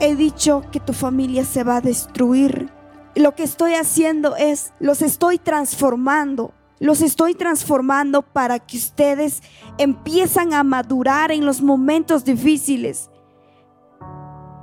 he 0.00 0.16
dicho 0.16 0.64
que 0.72 0.80
tu 0.80 0.92
familia 0.92 1.44
se 1.44 1.64
va 1.64 1.76
a 1.76 1.80
destruir. 1.80 2.70
Lo 3.14 3.34
que 3.34 3.44
estoy 3.44 3.74
haciendo 3.74 4.36
es, 4.36 4.72
los 4.80 5.02
estoy 5.02 5.38
transformando. 5.38 6.52
Los 6.80 7.02
estoy 7.02 7.34
transformando 7.34 8.22
para 8.22 8.58
que 8.58 8.76
ustedes 8.76 9.42
empiezan 9.78 10.52
a 10.54 10.64
madurar 10.64 11.30
en 11.30 11.46
los 11.46 11.62
momentos 11.62 12.24
difíciles. 12.24 13.11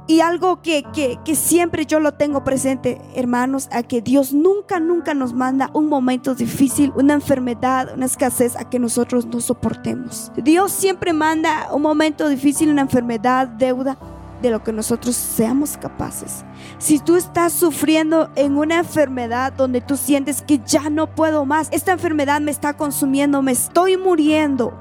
Y 0.09 0.21
algo 0.21 0.63
que, 0.63 0.83
que, 1.23 1.35
siempre 1.35 1.85
yo 1.85 1.99
lo 1.99 2.15
tengo 2.15 2.43
presente, 2.43 2.99
hermanos, 3.13 3.69
a 3.71 3.83
que 3.83 4.01
Dios 4.01 4.33
nunca, 4.33 4.79
nunca 4.79 5.13
nos 5.13 5.33
manda 5.33 5.69
un 5.75 5.87
momento 5.87 6.33
difícil, 6.33 6.91
una 6.95 7.13
enfermedad, 7.13 7.93
una 7.93 8.07
escasez 8.07 8.55
a 8.55 8.67
que 8.67 8.79
nosotros 8.79 9.27
no 9.27 9.39
soportemos. 9.39 10.31
Dios 10.35 10.71
siempre 10.71 11.13
manda 11.13 11.71
un 11.71 11.83
momento 11.83 12.27
difícil, 12.27 12.71
una 12.71 12.81
enfermedad, 12.81 13.49
deuda, 13.49 13.99
de 14.41 14.49
lo 14.49 14.63
que 14.63 14.73
nosotros 14.73 15.15
seamos 15.15 15.77
capaces. 15.77 16.43
Si 16.79 16.97
tú 16.97 17.15
estás 17.15 17.53
sufriendo 17.53 18.31
en 18.35 18.57
una 18.57 18.79
enfermedad 18.79 19.53
donde 19.53 19.79
tú 19.79 19.95
sientes 19.95 20.41
que 20.41 20.59
ya 20.65 20.89
no 20.89 21.13
puedo 21.13 21.45
más, 21.45 21.69
esta 21.71 21.91
enfermedad 21.91 22.41
me 22.41 22.49
está 22.49 22.75
consumiendo, 22.75 23.43
me 23.43 23.51
estoy 23.51 23.95
muriendo, 23.95 24.73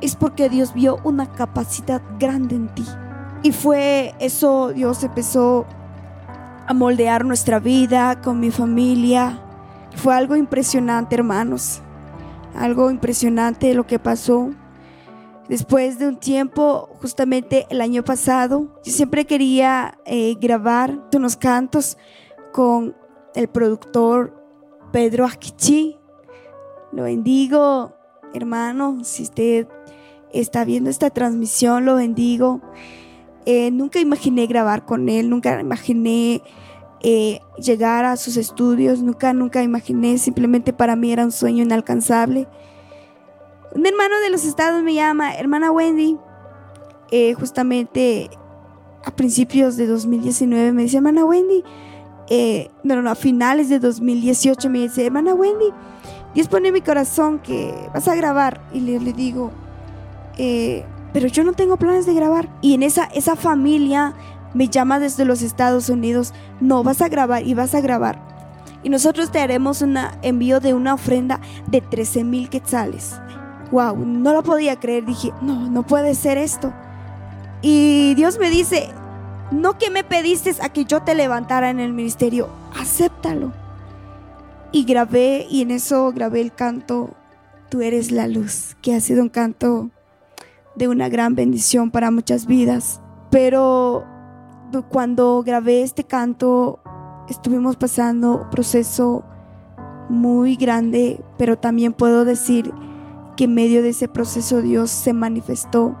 es 0.00 0.16
porque 0.16 0.48
Dios 0.48 0.72
vio 0.72 1.00
una 1.04 1.30
capacidad 1.30 2.00
grande 2.18 2.56
en 2.56 2.74
ti. 2.74 2.86
Y 3.42 3.52
fue 3.52 4.14
eso, 4.18 4.72
Dios 4.72 5.02
empezó 5.02 5.66
a 6.66 6.74
moldear 6.74 7.24
nuestra 7.24 7.58
vida 7.58 8.20
con 8.20 8.38
mi 8.38 8.50
familia. 8.50 9.40
Fue 9.96 10.14
algo 10.14 10.36
impresionante, 10.36 11.14
hermanos. 11.16 11.80
Algo 12.54 12.90
impresionante 12.90 13.72
lo 13.72 13.86
que 13.86 13.98
pasó. 13.98 14.50
Después 15.48 15.98
de 15.98 16.06
un 16.06 16.16
tiempo, 16.16 16.90
justamente 17.00 17.66
el 17.70 17.80
año 17.80 18.04
pasado, 18.04 18.78
yo 18.84 18.92
siempre 18.92 19.24
quería 19.24 19.98
eh, 20.04 20.36
grabar 20.38 21.00
unos 21.12 21.36
cantos 21.36 21.96
con 22.52 22.94
el 23.34 23.48
productor 23.48 24.40
Pedro 24.92 25.24
Aquichi. 25.24 25.98
Lo 26.92 27.04
bendigo, 27.04 27.96
hermano. 28.34 28.98
Si 29.02 29.22
usted 29.22 29.66
está 30.32 30.64
viendo 30.64 30.90
esta 30.90 31.10
transmisión, 31.10 31.84
lo 31.84 31.96
bendigo. 31.96 32.60
Eh, 33.52 33.72
nunca 33.72 33.98
imaginé 33.98 34.46
grabar 34.46 34.84
con 34.84 35.08
él, 35.08 35.28
nunca 35.28 35.60
imaginé 35.60 36.40
eh, 37.02 37.40
llegar 37.58 38.04
a 38.04 38.16
sus 38.16 38.36
estudios, 38.36 39.02
nunca, 39.02 39.32
nunca 39.32 39.60
imaginé, 39.64 40.18
simplemente 40.18 40.72
para 40.72 40.94
mí 40.94 41.10
era 41.10 41.24
un 41.24 41.32
sueño 41.32 41.64
inalcanzable. 41.64 42.46
Un 43.74 43.84
hermano 43.84 44.20
de 44.20 44.30
los 44.30 44.44
estados 44.44 44.84
me 44.84 44.94
llama, 44.94 45.34
hermana 45.34 45.72
Wendy, 45.72 46.16
eh, 47.10 47.34
justamente 47.34 48.30
a 49.04 49.10
principios 49.10 49.76
de 49.76 49.88
2019 49.88 50.70
me 50.70 50.82
dice, 50.82 50.98
hermana 50.98 51.24
Wendy, 51.24 51.64
no, 52.84 53.02
no, 53.02 53.10
a 53.10 53.16
finales 53.16 53.68
de 53.68 53.80
2018 53.80 54.70
me 54.70 54.78
dice, 54.82 55.06
hermana 55.06 55.34
Wendy, 55.34 55.72
Dios 56.34 56.46
pone 56.46 56.68
en 56.68 56.74
mi 56.74 56.82
corazón 56.82 57.40
que 57.40 57.74
vas 57.92 58.06
a 58.06 58.14
grabar. 58.14 58.60
Y 58.72 58.78
le, 58.78 59.12
digo, 59.12 59.50
pero 61.12 61.28
yo 61.28 61.44
no 61.44 61.52
tengo 61.52 61.76
planes 61.76 62.06
de 62.06 62.14
grabar. 62.14 62.48
Y 62.60 62.74
en 62.74 62.82
esa, 62.82 63.04
esa 63.04 63.36
familia 63.36 64.14
me 64.54 64.68
llama 64.68 64.98
desde 64.98 65.24
los 65.24 65.42
Estados 65.42 65.88
Unidos, 65.88 66.32
no, 66.60 66.82
vas 66.82 67.00
a 67.00 67.08
grabar 67.08 67.46
y 67.46 67.54
vas 67.54 67.74
a 67.74 67.80
grabar. 67.80 68.18
Y 68.82 68.88
nosotros 68.88 69.30
te 69.30 69.40
haremos 69.40 69.82
un 69.82 69.98
envío 70.22 70.60
de 70.60 70.74
una 70.74 70.94
ofrenda 70.94 71.40
de 71.66 71.80
13 71.80 72.24
mil 72.24 72.48
quetzales. 72.48 73.20
Wow, 73.70 73.96
no 73.96 74.32
lo 74.32 74.42
podía 74.42 74.76
creer. 74.76 75.04
Dije, 75.04 75.32
no, 75.42 75.70
no 75.70 75.82
puede 75.84 76.14
ser 76.14 76.38
esto. 76.38 76.72
Y 77.62 78.14
Dios 78.14 78.38
me 78.38 78.50
dice, 78.50 78.88
no 79.50 79.78
que 79.78 79.90
me 79.90 80.02
pediste 80.02 80.54
a 80.62 80.70
que 80.70 80.86
yo 80.86 81.02
te 81.02 81.14
levantara 81.14 81.70
en 81.70 81.78
el 81.78 81.92
ministerio, 81.92 82.48
acéptalo. 82.78 83.52
Y 84.72 84.84
grabé, 84.84 85.46
y 85.50 85.62
en 85.62 85.72
eso 85.72 86.10
grabé 86.12 86.40
el 86.40 86.52
canto, 86.52 87.10
Tú 87.70 87.82
eres 87.82 88.10
la 88.10 88.26
luz, 88.26 88.74
que 88.82 88.96
ha 88.96 89.00
sido 89.00 89.22
un 89.22 89.28
canto 89.28 89.90
de 90.80 90.88
una 90.88 91.10
gran 91.10 91.34
bendición 91.34 91.90
para 91.90 92.10
muchas 92.10 92.46
vidas. 92.46 93.02
Pero 93.30 94.06
cuando 94.88 95.42
grabé 95.44 95.82
este 95.82 96.04
canto, 96.04 96.80
estuvimos 97.28 97.76
pasando 97.76 98.44
un 98.44 98.50
proceso 98.50 99.22
muy 100.08 100.56
grande, 100.56 101.22
pero 101.36 101.58
también 101.58 101.92
puedo 101.92 102.24
decir 102.24 102.72
que 103.36 103.44
en 103.44 103.54
medio 103.54 103.82
de 103.82 103.90
ese 103.90 104.08
proceso 104.08 104.62
Dios 104.62 104.90
se 104.90 105.12
manifestó 105.12 105.96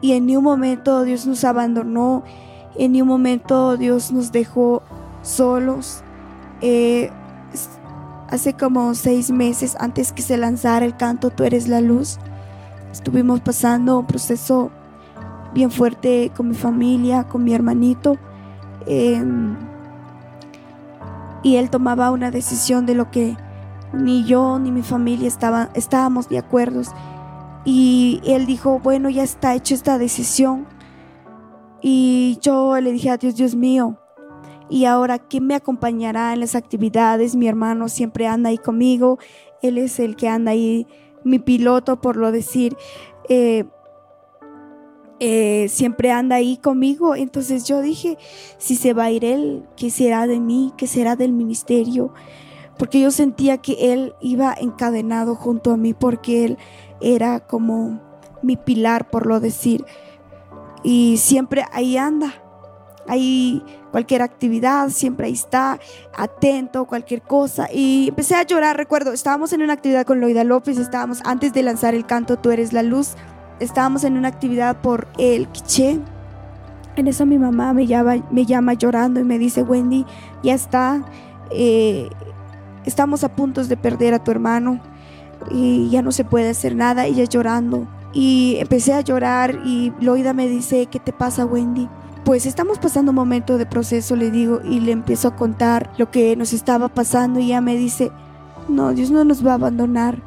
y 0.00 0.12
en 0.12 0.26
ningún 0.26 0.44
momento 0.44 1.02
Dios 1.02 1.26
nos 1.26 1.42
abandonó, 1.42 2.22
en 2.76 2.92
ningún 2.92 3.08
momento 3.08 3.76
Dios 3.76 4.12
nos 4.12 4.30
dejó 4.30 4.84
solos. 5.22 6.04
Eh, 6.60 7.10
hace 8.28 8.54
como 8.54 8.94
seis 8.94 9.32
meses 9.32 9.76
antes 9.80 10.12
que 10.12 10.22
se 10.22 10.36
lanzara 10.36 10.86
el 10.86 10.96
canto 10.96 11.30
Tú 11.30 11.42
eres 11.42 11.66
la 11.66 11.80
luz, 11.80 12.18
Estuvimos 12.92 13.40
pasando 13.40 14.00
un 14.00 14.06
proceso 14.06 14.70
bien 15.54 15.70
fuerte 15.70 16.30
con 16.36 16.48
mi 16.48 16.54
familia, 16.54 17.24
con 17.24 17.42
mi 17.42 17.54
hermanito. 17.54 18.18
Em, 18.86 19.56
y 21.42 21.56
él 21.56 21.70
tomaba 21.70 22.10
una 22.10 22.30
decisión 22.30 22.86
de 22.86 22.94
lo 22.94 23.10
que 23.10 23.36
ni 23.92 24.24
yo 24.24 24.58
ni 24.58 24.70
mi 24.70 24.82
familia 24.82 25.28
estábamos 25.74 26.28
de 26.28 26.38
acuerdo. 26.38 26.82
Y 27.64 28.20
él 28.24 28.46
dijo, 28.46 28.78
bueno, 28.78 29.08
ya 29.08 29.22
está 29.22 29.54
hecha 29.54 29.74
esta 29.74 29.98
decisión. 29.98 30.66
Y 31.80 32.38
yo 32.40 32.78
le 32.80 32.92
dije 32.92 33.10
a 33.10 33.16
Dios, 33.16 33.34
Dios 33.34 33.56
mío, 33.56 33.98
y 34.72 34.86
ahora, 34.86 35.18
¿quién 35.18 35.46
me 35.46 35.54
acompañará 35.54 36.32
en 36.32 36.40
las 36.40 36.54
actividades? 36.54 37.36
Mi 37.36 37.46
hermano 37.46 37.90
siempre 37.90 38.26
anda 38.26 38.48
ahí 38.48 38.56
conmigo, 38.56 39.18
él 39.60 39.76
es 39.76 40.00
el 40.00 40.16
que 40.16 40.30
anda 40.30 40.52
ahí 40.52 40.86
mi 41.24 41.38
piloto, 41.38 42.00
por 42.00 42.16
lo 42.16 42.32
decir, 42.32 42.76
eh, 43.28 43.64
eh, 45.20 45.68
siempre 45.68 46.10
anda 46.10 46.36
ahí 46.36 46.56
conmigo. 46.56 47.14
Entonces 47.14 47.64
yo 47.64 47.80
dije, 47.80 48.18
si 48.58 48.76
se 48.76 48.92
va 48.92 49.04
a 49.04 49.10
ir 49.10 49.24
él, 49.24 49.64
¿qué 49.76 49.90
será 49.90 50.26
de 50.26 50.40
mí? 50.40 50.72
¿Qué 50.76 50.86
será 50.86 51.14
del 51.16 51.32
ministerio? 51.32 52.12
Porque 52.76 53.00
yo 53.00 53.10
sentía 53.10 53.58
que 53.58 53.92
él 53.92 54.14
iba 54.20 54.52
encadenado 54.52 55.36
junto 55.36 55.70
a 55.72 55.76
mí, 55.76 55.94
porque 55.94 56.44
él 56.44 56.58
era 57.00 57.40
como 57.40 58.00
mi 58.42 58.56
pilar, 58.56 59.10
por 59.10 59.26
lo 59.26 59.38
decir. 59.38 59.84
Y 60.82 61.18
siempre 61.18 61.64
ahí 61.72 61.96
anda, 61.96 62.34
ahí 63.06 63.62
cualquier 63.92 64.22
actividad, 64.22 64.88
siempre 64.88 65.26
ahí 65.26 65.34
está, 65.34 65.78
atento, 66.16 66.86
cualquier 66.86 67.22
cosa. 67.22 67.68
Y 67.72 68.08
empecé 68.08 68.34
a 68.34 68.42
llorar, 68.42 68.76
recuerdo, 68.76 69.12
estábamos 69.12 69.52
en 69.52 69.62
una 69.62 69.74
actividad 69.74 70.04
con 70.04 70.20
Loida 70.20 70.42
López, 70.42 70.78
estábamos 70.78 71.20
antes 71.24 71.52
de 71.52 71.62
lanzar 71.62 71.94
el 71.94 72.06
canto 72.06 72.38
Tú 72.38 72.50
eres 72.50 72.72
la 72.72 72.82
luz, 72.82 73.14
estábamos 73.60 74.02
en 74.02 74.16
una 74.16 74.28
actividad 74.28 74.80
por 74.80 75.06
el 75.18 75.46
quiché. 75.48 76.00
En 76.96 77.06
eso 77.06 77.24
mi 77.26 77.38
mamá 77.38 77.72
me 77.72 77.86
llama, 77.86 78.16
me 78.30 78.44
llama 78.44 78.74
llorando 78.74 79.20
y 79.20 79.24
me 79.24 79.38
dice, 79.38 79.62
Wendy, 79.62 80.04
ya 80.42 80.54
está, 80.54 81.04
eh, 81.50 82.08
estamos 82.84 83.24
a 83.24 83.28
punto 83.28 83.62
de 83.62 83.76
perder 83.76 84.14
a 84.14 84.24
tu 84.24 84.30
hermano 84.30 84.80
y 85.50 85.90
ya 85.90 86.02
no 86.02 86.12
se 86.12 86.24
puede 86.24 86.50
hacer 86.50 86.74
nada, 86.74 87.06
ella 87.06 87.24
llorando. 87.24 87.86
Y 88.14 88.56
empecé 88.58 88.92
a 88.94 89.00
llorar 89.00 89.60
y 89.64 89.92
Loida 90.00 90.32
me 90.32 90.48
dice, 90.48 90.86
¿qué 90.86 90.98
te 90.98 91.12
pasa, 91.12 91.44
Wendy? 91.44 91.88
Pues 92.24 92.46
estamos 92.46 92.78
pasando 92.78 93.10
un 93.10 93.16
momento 93.16 93.58
de 93.58 93.66
proceso, 93.66 94.16
le 94.16 94.30
digo, 94.30 94.60
y 94.64 94.80
le 94.80 94.92
empiezo 94.92 95.28
a 95.28 95.36
contar 95.36 95.92
lo 95.98 96.10
que 96.10 96.36
nos 96.36 96.52
estaba 96.52 96.88
pasando 96.88 97.40
y 97.40 97.46
ella 97.46 97.60
me 97.60 97.76
dice, 97.76 98.12
no, 98.68 98.92
Dios 98.92 99.10
no 99.10 99.24
nos 99.24 99.44
va 99.44 99.52
a 99.52 99.54
abandonar, 99.54 100.22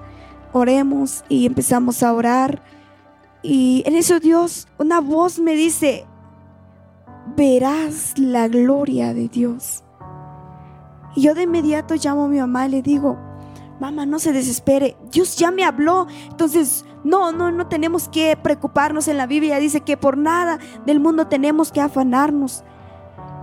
oremos 0.51 1.23
y 1.29 1.45
empezamos 1.45 2.03
a 2.03 2.13
orar. 2.13 2.61
Y 3.41 3.83
en 3.85 3.95
eso 3.95 4.19
Dios, 4.19 4.67
una 4.77 4.99
voz 4.99 5.39
me 5.39 5.55
dice, 5.55 6.05
verás 7.35 8.17
la 8.17 8.47
gloria 8.47 9.13
de 9.13 9.29
Dios. 9.29 9.83
Y 11.15 11.21
yo 11.21 11.33
de 11.33 11.43
inmediato 11.43 11.95
llamo 11.95 12.25
a 12.25 12.27
mi 12.27 12.39
mamá 12.39 12.67
y 12.67 12.71
le 12.71 12.81
digo, 12.81 13.17
mamá, 13.79 14.05
no 14.05 14.19
se 14.19 14.31
desespere, 14.31 14.95
Dios 15.11 15.35
ya 15.37 15.51
me 15.51 15.63
habló, 15.63 16.07
entonces 16.29 16.85
no, 17.03 17.31
no, 17.31 17.51
no 17.51 17.67
tenemos 17.67 18.07
que 18.07 18.37
preocuparnos 18.37 19.07
en 19.07 19.17
la 19.17 19.27
Biblia, 19.27 19.59
dice 19.59 19.81
que 19.81 19.97
por 19.97 20.17
nada 20.17 20.59
del 20.85 20.99
mundo 20.99 21.27
tenemos 21.27 21.71
que 21.71 21.81
afanarnos. 21.81 22.63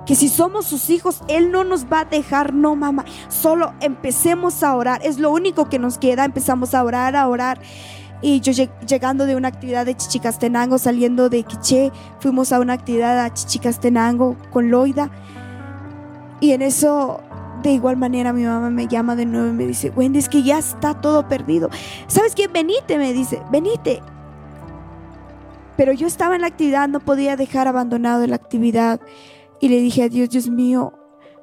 Que 0.06 0.16
si 0.16 0.28
somos 0.28 0.66
sus 0.66 0.90
hijos, 0.90 1.22
Él 1.28 1.52
no 1.52 1.62
nos 1.62 1.84
va 1.84 2.00
a 2.00 2.04
dejar, 2.04 2.52
no 2.52 2.74
mamá, 2.74 3.04
solo 3.28 3.72
empecemos 3.80 4.64
a 4.64 4.74
orar, 4.74 5.00
es 5.04 5.18
lo 5.18 5.30
único 5.30 5.68
que 5.68 5.78
nos 5.78 5.96
queda, 5.96 6.24
empezamos 6.24 6.74
a 6.74 6.82
orar, 6.82 7.14
a 7.14 7.28
orar. 7.28 7.60
Y 8.20 8.40
yo 8.40 8.52
llegando 8.86 9.26
de 9.26 9.34
una 9.34 9.48
actividad 9.48 9.84
de 9.84 9.96
Chichicastenango, 9.96 10.78
saliendo 10.78 11.28
de 11.28 11.42
Quiché, 11.42 11.90
fuimos 12.20 12.52
a 12.52 12.60
una 12.60 12.72
actividad 12.72 13.20
a 13.20 13.32
Chichicastenango 13.32 14.36
con 14.52 14.70
Loida. 14.70 15.10
Y 16.40 16.52
en 16.52 16.62
eso, 16.62 17.20
de 17.70 17.74
igual 17.74 17.96
manera, 17.96 18.32
mi 18.32 18.44
mamá 18.44 18.70
me 18.70 18.88
llama 18.88 19.16
de 19.16 19.26
nuevo 19.26 19.48
y 19.48 19.52
me 19.52 19.66
dice, 19.66 19.90
Wendy, 19.90 20.18
es 20.18 20.28
que 20.28 20.42
ya 20.42 20.58
está 20.58 21.00
todo 21.00 21.28
perdido. 21.28 21.70
¿Sabes 22.06 22.34
qué? 22.34 22.48
Venite, 22.48 22.98
me 22.98 23.12
dice, 23.12 23.42
venite. 23.50 24.02
Pero 25.76 25.92
yo 25.92 26.06
estaba 26.06 26.34
en 26.34 26.42
la 26.42 26.48
actividad, 26.48 26.88
no 26.88 27.00
podía 27.00 27.36
dejar 27.36 27.68
abandonado 27.68 28.26
la 28.26 28.36
actividad. 28.36 29.00
Y 29.60 29.68
le 29.68 29.80
dije 29.80 30.02
a 30.04 30.08
Dios, 30.08 30.28
Dios 30.28 30.48
mío, 30.48 30.92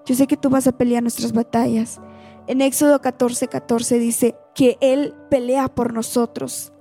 yo 0.06 0.16
sé 0.16 0.28
que 0.28 0.38
tú 0.38 0.50
vas 0.50 0.68
a 0.68 0.72
pelear 0.72 1.02
nuestras 1.02 1.34
batallas. 1.34 2.00
En 2.48 2.62
Éxodo 2.62 3.00
14, 3.02 3.48
14 3.48 4.00
dice 4.00 4.36
que 4.56 4.78
Él 4.82 5.14
pelea 5.30 5.68
por 5.68 5.94
nosotros, 5.94 6.74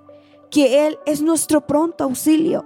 que 0.51 0.87
Él 0.87 0.99
es 1.07 1.23
nuestro 1.23 1.67
pronto 1.67 2.05
auxilio, 2.05 2.65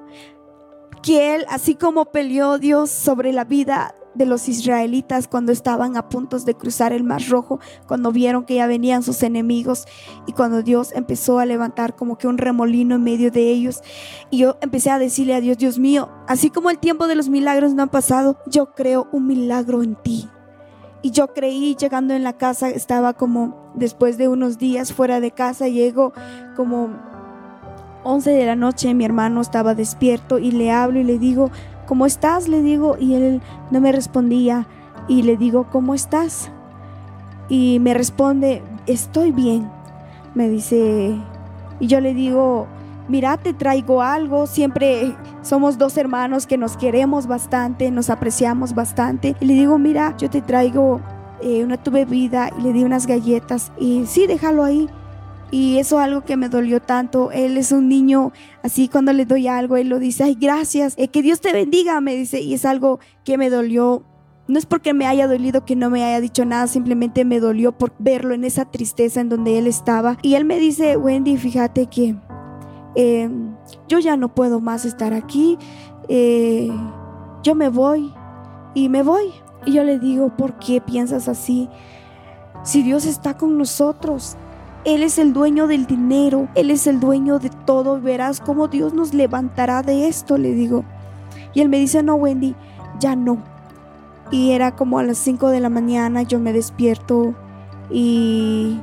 que 1.02 1.34
Él, 1.34 1.44
así 1.48 1.74
como 1.74 2.06
peleó 2.06 2.58
Dios 2.58 2.90
sobre 2.90 3.32
la 3.32 3.44
vida 3.44 3.94
de 4.14 4.26
los 4.26 4.48
israelitas 4.48 5.28
cuando 5.28 5.52
estaban 5.52 5.96
a 5.96 6.08
punto 6.08 6.38
de 6.38 6.54
cruzar 6.54 6.92
el 6.92 7.04
Mar 7.04 7.22
Rojo, 7.28 7.60
cuando 7.86 8.12
vieron 8.12 8.44
que 8.44 8.56
ya 8.56 8.66
venían 8.66 9.02
sus 9.02 9.22
enemigos 9.22 9.86
y 10.26 10.32
cuando 10.32 10.62
Dios 10.62 10.92
empezó 10.94 11.38
a 11.38 11.46
levantar 11.46 11.94
como 11.96 12.18
que 12.18 12.26
un 12.26 12.38
remolino 12.38 12.94
en 12.94 13.04
medio 13.04 13.30
de 13.30 13.50
ellos. 13.50 13.82
Y 14.30 14.38
yo 14.38 14.56
empecé 14.60 14.90
a 14.90 14.98
decirle 14.98 15.34
a 15.34 15.40
Dios, 15.40 15.58
Dios 15.58 15.78
mío, 15.78 16.10
así 16.28 16.50
como 16.50 16.70
el 16.70 16.78
tiempo 16.78 17.06
de 17.06 17.14
los 17.14 17.28
milagros 17.28 17.74
no 17.74 17.82
ha 17.82 17.86
pasado, 17.86 18.38
yo 18.46 18.74
creo 18.74 19.08
un 19.12 19.26
milagro 19.26 19.82
en 19.82 19.94
ti. 19.96 20.28
Y 21.02 21.10
yo 21.10 21.34
creí, 21.34 21.74
llegando 21.74 22.14
en 22.14 22.22
la 22.22 22.34
casa, 22.34 22.70
estaba 22.70 23.14
como 23.14 23.72
después 23.74 24.18
de 24.18 24.28
unos 24.28 24.58
días 24.58 24.92
fuera 24.92 25.20
de 25.20 25.32
casa, 25.32 25.66
llego 25.66 26.12
como 26.54 26.90
11 28.04 28.30
de 28.30 28.46
la 28.46 28.56
noche, 28.56 28.94
mi 28.94 29.04
hermano 29.04 29.40
estaba 29.40 29.74
despierto 29.74 30.38
y 30.38 30.50
le 30.50 30.70
hablo 30.70 31.00
y 31.00 31.04
le 31.04 31.18
digo, 31.18 31.50
¿cómo 31.92 32.06
estás? 32.06 32.48
Le 32.48 32.62
digo, 32.62 32.96
y 32.98 33.12
él 33.12 33.42
no 33.70 33.78
me 33.78 33.92
respondía. 33.92 34.66
Y 35.08 35.24
le 35.24 35.36
digo, 35.36 35.66
¿cómo 35.70 35.92
estás? 35.92 36.50
Y 37.50 37.80
me 37.80 37.92
responde, 37.92 38.62
estoy 38.86 39.30
bien. 39.30 39.70
Me 40.34 40.48
dice, 40.48 41.14
y 41.80 41.86
yo 41.88 42.00
le 42.00 42.14
digo, 42.14 42.66
mira, 43.08 43.36
te 43.36 43.52
traigo 43.52 44.00
algo. 44.00 44.46
Siempre 44.46 45.14
somos 45.42 45.76
dos 45.76 45.98
hermanos 45.98 46.46
que 46.46 46.56
nos 46.56 46.78
queremos 46.78 47.26
bastante, 47.26 47.90
nos 47.90 48.08
apreciamos 48.08 48.74
bastante. 48.74 49.36
Y 49.40 49.44
le 49.44 49.52
digo, 49.52 49.78
mira, 49.78 50.16
yo 50.16 50.30
te 50.30 50.40
traigo 50.40 50.98
eh, 51.42 51.62
una 51.62 51.76
tu 51.76 51.90
bebida 51.90 52.48
y 52.58 52.62
le 52.62 52.72
di 52.72 52.84
unas 52.84 53.06
galletas. 53.06 53.70
Y 53.78 54.06
sí, 54.06 54.26
déjalo 54.26 54.64
ahí. 54.64 54.88
Y 55.52 55.76
eso 55.76 55.98
es 55.98 56.06
algo 56.06 56.24
que 56.24 56.38
me 56.38 56.48
dolió 56.48 56.80
tanto. 56.80 57.30
Él 57.30 57.58
es 57.58 57.72
un 57.72 57.86
niño, 57.86 58.32
así 58.62 58.88
cuando 58.88 59.12
le 59.12 59.26
doy 59.26 59.48
algo, 59.48 59.76
él 59.76 59.90
lo 59.90 59.98
dice, 59.98 60.24
ay, 60.24 60.34
gracias, 60.40 60.94
eh, 60.96 61.08
que 61.08 61.20
Dios 61.20 61.42
te 61.42 61.52
bendiga, 61.52 62.00
me 62.00 62.16
dice. 62.16 62.40
Y 62.40 62.54
es 62.54 62.64
algo 62.64 63.00
que 63.22 63.36
me 63.36 63.50
dolió. 63.50 64.02
No 64.48 64.58
es 64.58 64.64
porque 64.64 64.94
me 64.94 65.06
haya 65.06 65.28
dolido 65.28 65.66
que 65.66 65.76
no 65.76 65.90
me 65.90 66.02
haya 66.04 66.20
dicho 66.22 66.46
nada, 66.46 66.66
simplemente 66.68 67.26
me 67.26 67.38
dolió 67.38 67.72
por 67.72 67.92
verlo 67.98 68.32
en 68.32 68.44
esa 68.44 68.64
tristeza 68.64 69.20
en 69.20 69.28
donde 69.28 69.58
él 69.58 69.66
estaba. 69.66 70.16
Y 70.22 70.34
él 70.36 70.46
me 70.46 70.58
dice, 70.58 70.96
Wendy, 70.96 71.36
fíjate 71.36 71.86
que 71.86 72.16
eh, 72.94 73.30
yo 73.88 73.98
ya 73.98 74.16
no 74.16 74.34
puedo 74.34 74.58
más 74.58 74.86
estar 74.86 75.12
aquí, 75.12 75.58
eh, 76.08 76.70
yo 77.42 77.54
me 77.54 77.68
voy 77.68 78.12
y 78.74 78.88
me 78.88 79.02
voy. 79.02 79.30
Y 79.66 79.72
yo 79.72 79.84
le 79.84 79.98
digo, 79.98 80.34
¿por 80.34 80.58
qué 80.58 80.80
piensas 80.80 81.28
así? 81.28 81.68
Si 82.64 82.82
Dios 82.82 83.04
está 83.04 83.36
con 83.36 83.58
nosotros, 83.58 84.36
él 84.84 85.02
es 85.04 85.18
el 85.18 85.32
dueño 85.32 85.66
del 85.68 85.86
dinero, 85.86 86.48
Él 86.54 86.70
es 86.70 86.86
el 86.86 86.98
dueño 86.98 87.38
de 87.38 87.50
todo. 87.50 88.00
Verás 88.00 88.40
cómo 88.40 88.68
Dios 88.68 88.92
nos 88.94 89.14
levantará 89.14 89.82
de 89.82 90.08
esto, 90.08 90.38
le 90.38 90.54
digo. 90.54 90.84
Y 91.54 91.60
él 91.60 91.68
me 91.68 91.78
dice, 91.78 92.02
no, 92.02 92.14
Wendy, 92.16 92.54
ya 92.98 93.14
no. 93.14 93.38
Y 94.30 94.52
era 94.52 94.74
como 94.74 94.98
a 94.98 95.04
las 95.04 95.18
5 95.18 95.48
de 95.48 95.60
la 95.60 95.68
mañana, 95.68 96.22
yo 96.22 96.40
me 96.40 96.52
despierto 96.52 97.34
y 97.90 98.80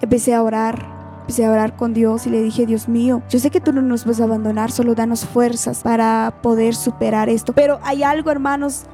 empecé 0.00 0.34
a 0.34 0.42
orar. 0.42 0.92
Empecé 1.22 1.46
a 1.46 1.52
orar 1.52 1.76
con 1.76 1.94
Dios 1.94 2.26
y 2.26 2.30
le 2.30 2.42
dije, 2.42 2.66
Dios 2.66 2.88
mío, 2.88 3.22
yo 3.30 3.38
sé 3.38 3.50
que 3.50 3.60
tú 3.60 3.72
no 3.72 3.80
nos 3.80 4.04
vas 4.04 4.20
a 4.20 4.24
abandonar, 4.24 4.72
solo 4.72 4.96
danos 4.96 5.24
fuerzas 5.24 5.82
para 5.82 6.34
poder 6.42 6.74
superar 6.74 7.28
esto. 7.28 7.52
Pero 7.52 7.78
hay 7.84 8.02
algo, 8.02 8.30
hermanos, 8.30 8.86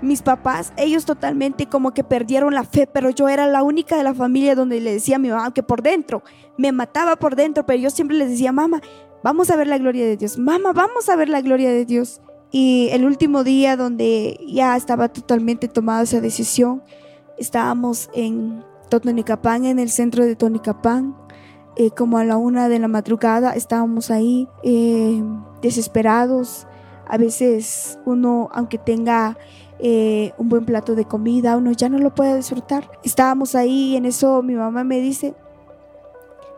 mis 0.00 0.22
papás, 0.22 0.72
ellos 0.76 1.04
totalmente 1.04 1.66
como 1.66 1.92
que 1.92 2.04
perdieron 2.04 2.54
la 2.54 2.64
fe, 2.64 2.86
pero 2.86 3.10
yo 3.10 3.28
era 3.28 3.46
la 3.46 3.62
única 3.62 3.96
de 3.96 4.04
la 4.04 4.14
familia 4.14 4.54
donde 4.54 4.80
le 4.80 4.92
decía 4.92 5.16
a 5.16 5.18
mi 5.18 5.28
mamá 5.28 5.52
que 5.52 5.62
por 5.62 5.82
dentro, 5.82 6.22
me 6.56 6.72
mataba 6.72 7.16
por 7.16 7.36
dentro, 7.36 7.66
pero 7.66 7.80
yo 7.80 7.90
siempre 7.90 8.16
les 8.16 8.30
decía, 8.30 8.52
mamá, 8.52 8.80
vamos 9.22 9.50
a 9.50 9.56
ver 9.56 9.66
la 9.66 9.78
gloria 9.78 10.06
de 10.06 10.16
Dios, 10.16 10.38
mamá, 10.38 10.72
vamos 10.72 11.08
a 11.08 11.16
ver 11.16 11.28
la 11.28 11.40
gloria 11.40 11.70
de 11.70 11.84
Dios. 11.84 12.20
Y 12.50 12.88
el 12.92 13.04
último 13.04 13.44
día 13.44 13.76
donde 13.76 14.40
ya 14.46 14.76
estaba 14.76 15.08
totalmente 15.08 15.68
tomada 15.68 16.02
esa 16.02 16.20
decisión, 16.20 16.82
estábamos 17.36 18.08
en 18.14 18.64
Totonicapán, 18.88 19.66
en 19.66 19.78
el 19.78 19.90
centro 19.90 20.24
de 20.24 20.34
Tonicapán, 20.34 21.14
eh, 21.76 21.90
como 21.90 22.18
a 22.18 22.24
la 22.24 22.36
una 22.36 22.68
de 22.68 22.78
la 22.78 22.88
madrugada, 22.88 23.52
estábamos 23.52 24.10
ahí 24.10 24.48
eh, 24.62 25.22
desesperados. 25.62 26.66
A 27.06 27.16
veces 27.16 27.98
uno, 28.04 28.48
aunque 28.52 28.78
tenga 28.78 29.38
eh, 29.78 30.32
un 30.38 30.48
buen 30.48 30.64
plato 30.64 30.94
de 30.94 31.04
comida, 31.04 31.56
uno 31.56 31.72
ya 31.72 31.88
no 31.88 31.98
lo 31.98 32.14
puede 32.14 32.36
disfrutar. 32.36 32.90
Estábamos 33.04 33.54
ahí 33.54 33.96
en 33.96 34.04
eso 34.04 34.42
mi 34.42 34.54
mamá 34.54 34.84
me 34.84 35.00
dice, 35.00 35.34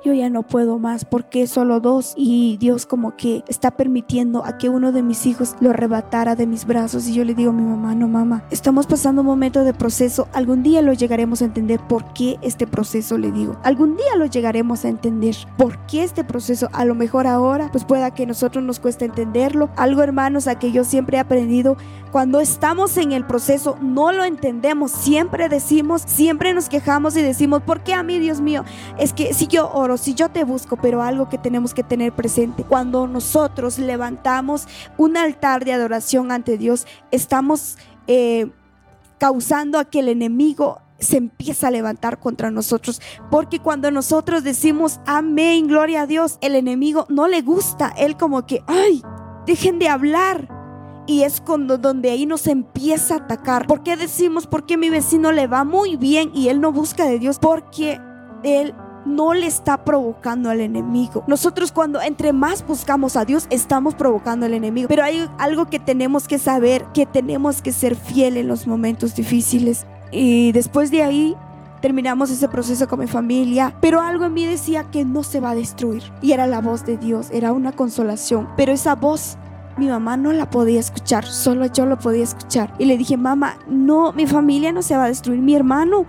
yo 0.04 0.14
ya 0.14 0.30
no 0.30 0.42
puedo 0.42 0.78
más 0.78 1.04
porque 1.04 1.46
solo 1.46 1.80
dos 1.80 2.14
y 2.16 2.56
Dios 2.58 2.86
como 2.86 3.16
que 3.16 3.44
está 3.48 3.70
permitiendo 3.70 4.44
a 4.44 4.58
que 4.58 4.68
uno 4.68 4.92
de 4.92 5.02
mis 5.02 5.26
hijos 5.26 5.56
lo 5.60 5.70
arrebatara 5.70 6.36
de 6.36 6.46
mis 6.46 6.66
brazos 6.66 7.06
y 7.06 7.14
yo 7.14 7.24
le 7.24 7.34
digo 7.34 7.50
a 7.50 7.54
mi 7.54 7.62
mamá, 7.62 7.94
no 7.94 8.08
mamá, 8.08 8.44
estamos 8.50 8.86
pasando 8.86 9.20
un 9.22 9.26
momento 9.26 9.64
de 9.64 9.74
proceso, 9.74 10.28
algún 10.32 10.62
día 10.62 10.82
lo 10.82 10.92
llegaremos 10.92 11.42
a 11.42 11.44
entender 11.44 11.80
por 11.88 12.12
qué 12.12 12.38
este 12.42 12.66
proceso 12.66 13.18
le 13.18 13.30
digo, 13.30 13.56
algún 13.62 13.96
día 13.96 14.16
lo 14.16 14.26
llegaremos 14.26 14.84
a 14.84 14.88
entender 14.88 15.36
por 15.56 15.78
qué 15.86 16.02
este 16.04 16.24
proceso, 16.24 16.68
a 16.72 16.84
lo 16.84 16.94
mejor 16.94 17.26
ahora 17.26 17.68
pues 17.70 17.84
pueda 17.84 18.12
que 18.12 18.26
nosotros 18.26 18.64
nos 18.64 18.80
cueste 18.80 19.04
entenderlo, 19.04 19.70
algo 19.76 20.02
hermanos 20.02 20.46
a 20.46 20.58
que 20.58 20.72
yo 20.72 20.84
siempre 20.84 21.18
he 21.18 21.20
aprendido 21.20 21.76
cuando 22.10 22.40
estamos 22.40 22.96
en 22.96 23.12
el 23.12 23.24
proceso 23.24 23.76
no 23.80 24.12
lo 24.12 24.24
entendemos, 24.24 24.90
siempre 24.90 25.48
decimos, 25.48 26.02
siempre 26.06 26.52
nos 26.54 26.68
quejamos 26.68 27.16
y 27.16 27.22
decimos, 27.22 27.62
¿por 27.62 27.82
qué 27.82 27.94
a 27.94 28.02
mí 28.02 28.18
Dios 28.18 28.40
mío? 28.40 28.64
Es 28.98 29.12
que 29.12 29.32
si 29.32 29.46
yo 29.46 29.70
si 29.96 30.14
yo 30.14 30.29
te 30.29 30.44
busco, 30.44 30.76
pero 30.76 31.03
algo 31.03 31.29
que 31.29 31.38
tenemos 31.38 31.74
que 31.74 31.83
tener 31.83 32.12
presente, 32.12 32.64
cuando 32.64 33.07
nosotros 33.07 33.79
levantamos 33.79 34.66
un 34.96 35.16
altar 35.16 35.64
de 35.64 35.72
adoración 35.72 36.33
ante 36.33 36.59
Dios, 36.59 36.87
estamos 37.11 37.79
eh, 38.07 38.50
causando 39.18 39.79
a 39.79 39.85
que 39.85 40.00
el 40.00 40.09
enemigo 40.09 40.81
se 41.00 41.16
empieza 41.16 41.68
a 41.68 41.70
levantar 41.70 42.20
contra 42.20 42.50
nosotros. 42.50 43.00
Porque 43.31 43.59
cuando 43.59 43.90
nosotros 43.90 44.44
decimos 44.44 45.00
amén, 45.07 45.66
gloria 45.66 46.03
a 46.03 46.07
Dios, 46.07 46.38
el 46.40 46.55
enemigo 46.55 47.07
no 47.09 47.26
le 47.26 47.42
gusta. 47.42 47.92
Él 47.96 48.16
como 48.16 48.46
que, 48.46 48.62
ay, 48.66 49.03
dejen 49.46 49.79
de 49.79 49.88
hablar. 49.88 50.48
Y 51.07 51.22
es 51.22 51.40
cuando 51.40 51.76
donde 51.79 52.11
ahí 52.11 52.26
nos 52.26 52.46
empieza 52.46 53.14
a 53.14 53.18
atacar. 53.18 53.66
¿Por 53.66 53.83
qué 53.83 53.96
decimos, 53.96 54.46
por 54.46 54.64
qué 54.64 54.76
mi 54.76 54.90
vecino 54.90 55.33
le 55.33 55.46
va 55.46 55.64
muy 55.64 55.96
bien 55.96 56.31
y 56.35 56.48
él 56.48 56.61
no 56.61 56.72
busca 56.72 57.05
de 57.05 57.18
Dios? 57.18 57.38
Porque 57.40 58.00
él 58.44 58.74
no 59.04 59.34
le 59.34 59.46
está 59.46 59.84
provocando 59.84 60.50
al 60.50 60.60
enemigo. 60.60 61.24
Nosotros 61.26 61.72
cuando 61.72 62.00
entre 62.00 62.32
más 62.32 62.66
buscamos 62.66 63.16
a 63.16 63.24
Dios, 63.24 63.46
estamos 63.50 63.94
provocando 63.94 64.46
al 64.46 64.54
enemigo. 64.54 64.88
Pero 64.88 65.04
hay 65.04 65.28
algo 65.38 65.66
que 65.66 65.78
tenemos 65.78 66.28
que 66.28 66.38
saber, 66.38 66.84
que 66.94 67.06
tenemos 67.06 67.62
que 67.62 67.72
ser 67.72 67.96
fieles 67.96 68.42
en 68.42 68.48
los 68.48 68.66
momentos 68.66 69.14
difíciles. 69.14 69.86
Y 70.12 70.52
después 70.52 70.90
de 70.90 71.02
ahí 71.02 71.36
terminamos 71.80 72.30
ese 72.30 72.48
proceso 72.48 72.86
con 72.88 73.00
mi 73.00 73.06
familia, 73.06 73.74
pero 73.80 74.00
algo 74.00 74.26
en 74.26 74.34
mí 74.34 74.44
decía 74.44 74.90
que 74.90 75.04
no 75.04 75.22
se 75.22 75.40
va 75.40 75.50
a 75.50 75.54
destruir. 75.54 76.02
Y 76.20 76.32
era 76.32 76.46
la 76.46 76.60
voz 76.60 76.84
de 76.84 76.96
Dios, 76.96 77.28
era 77.32 77.52
una 77.52 77.72
consolación. 77.72 78.48
Pero 78.56 78.72
esa 78.72 78.94
voz 78.94 79.38
mi 79.76 79.86
mamá 79.86 80.16
no 80.18 80.32
la 80.32 80.50
podía 80.50 80.78
escuchar, 80.78 81.24
solo 81.24 81.64
yo 81.66 81.86
lo 81.86 81.98
podía 81.98 82.24
escuchar. 82.24 82.74
Y 82.78 82.84
le 82.84 82.98
dije, 82.98 83.16
mamá, 83.16 83.56
no, 83.66 84.12
mi 84.12 84.26
familia 84.26 84.72
no 84.72 84.82
se 84.82 84.96
va 84.96 85.04
a 85.04 85.08
destruir, 85.08 85.40
mi 85.40 85.54
hermano 85.54 86.04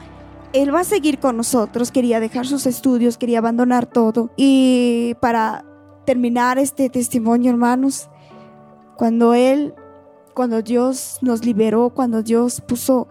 él 0.54 0.74
va 0.74 0.82
a 0.82 0.86
seguir 0.86 1.20
con 1.20 1.38
nosotros, 1.38 1.92
quería 1.92 2.20
dejar 2.20 2.46
sus 2.46 2.66
estudios, 2.66 3.18
quería 3.18 3.40
abandonar 3.40 3.86
todo. 3.86 4.32
Y 4.36 5.16
para 5.22 5.66
terminar 6.06 6.58
este 6.58 6.90
testimonio, 6.90 7.52
hermanos, 7.52 8.10
cuando 8.98 9.34
él, 9.34 9.74
cuando 10.34 10.62
Dios 10.62 11.20
nos 11.22 11.46
liberó, 11.46 11.92
cuando 11.92 12.22
Dios 12.22 12.62
puso 12.62 13.08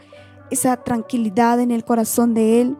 esa 0.50 0.76
tranquilidad 0.76 1.60
en 1.60 1.70
el 1.70 1.84
corazón 1.84 2.34
de 2.34 2.60
él, 2.60 2.76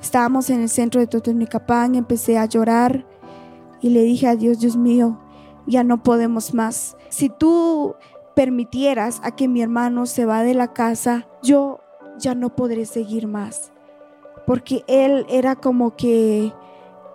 estábamos 0.00 0.50
en 0.50 0.60
el 0.60 0.68
centro 0.68 1.00
de 1.00 1.06
Totonicapán, 1.06 1.94
empecé 1.94 2.38
a 2.38 2.46
llorar 2.46 3.06
y 3.80 3.90
le 3.90 4.02
dije 4.02 4.28
a 4.28 4.36
Dios, 4.36 4.58
Dios 4.58 4.76
mío, 4.76 5.18
ya 5.66 5.84
no 5.84 6.02
podemos 6.02 6.54
más. 6.54 6.96
Si 7.08 7.28
tú 7.30 7.94
permitieras 8.34 9.20
a 9.22 9.34
que 9.34 9.48
mi 9.48 9.62
hermano 9.62 10.06
se 10.06 10.24
va 10.24 10.42
de 10.42 10.54
la 10.54 10.72
casa, 10.72 11.28
yo 11.42 11.81
ya 12.18 12.34
no 12.34 12.54
podré 12.54 12.86
seguir 12.86 13.26
más. 13.26 13.72
Porque 14.46 14.84
él 14.88 15.24
era 15.28 15.56
como 15.56 15.96
que 15.96 16.52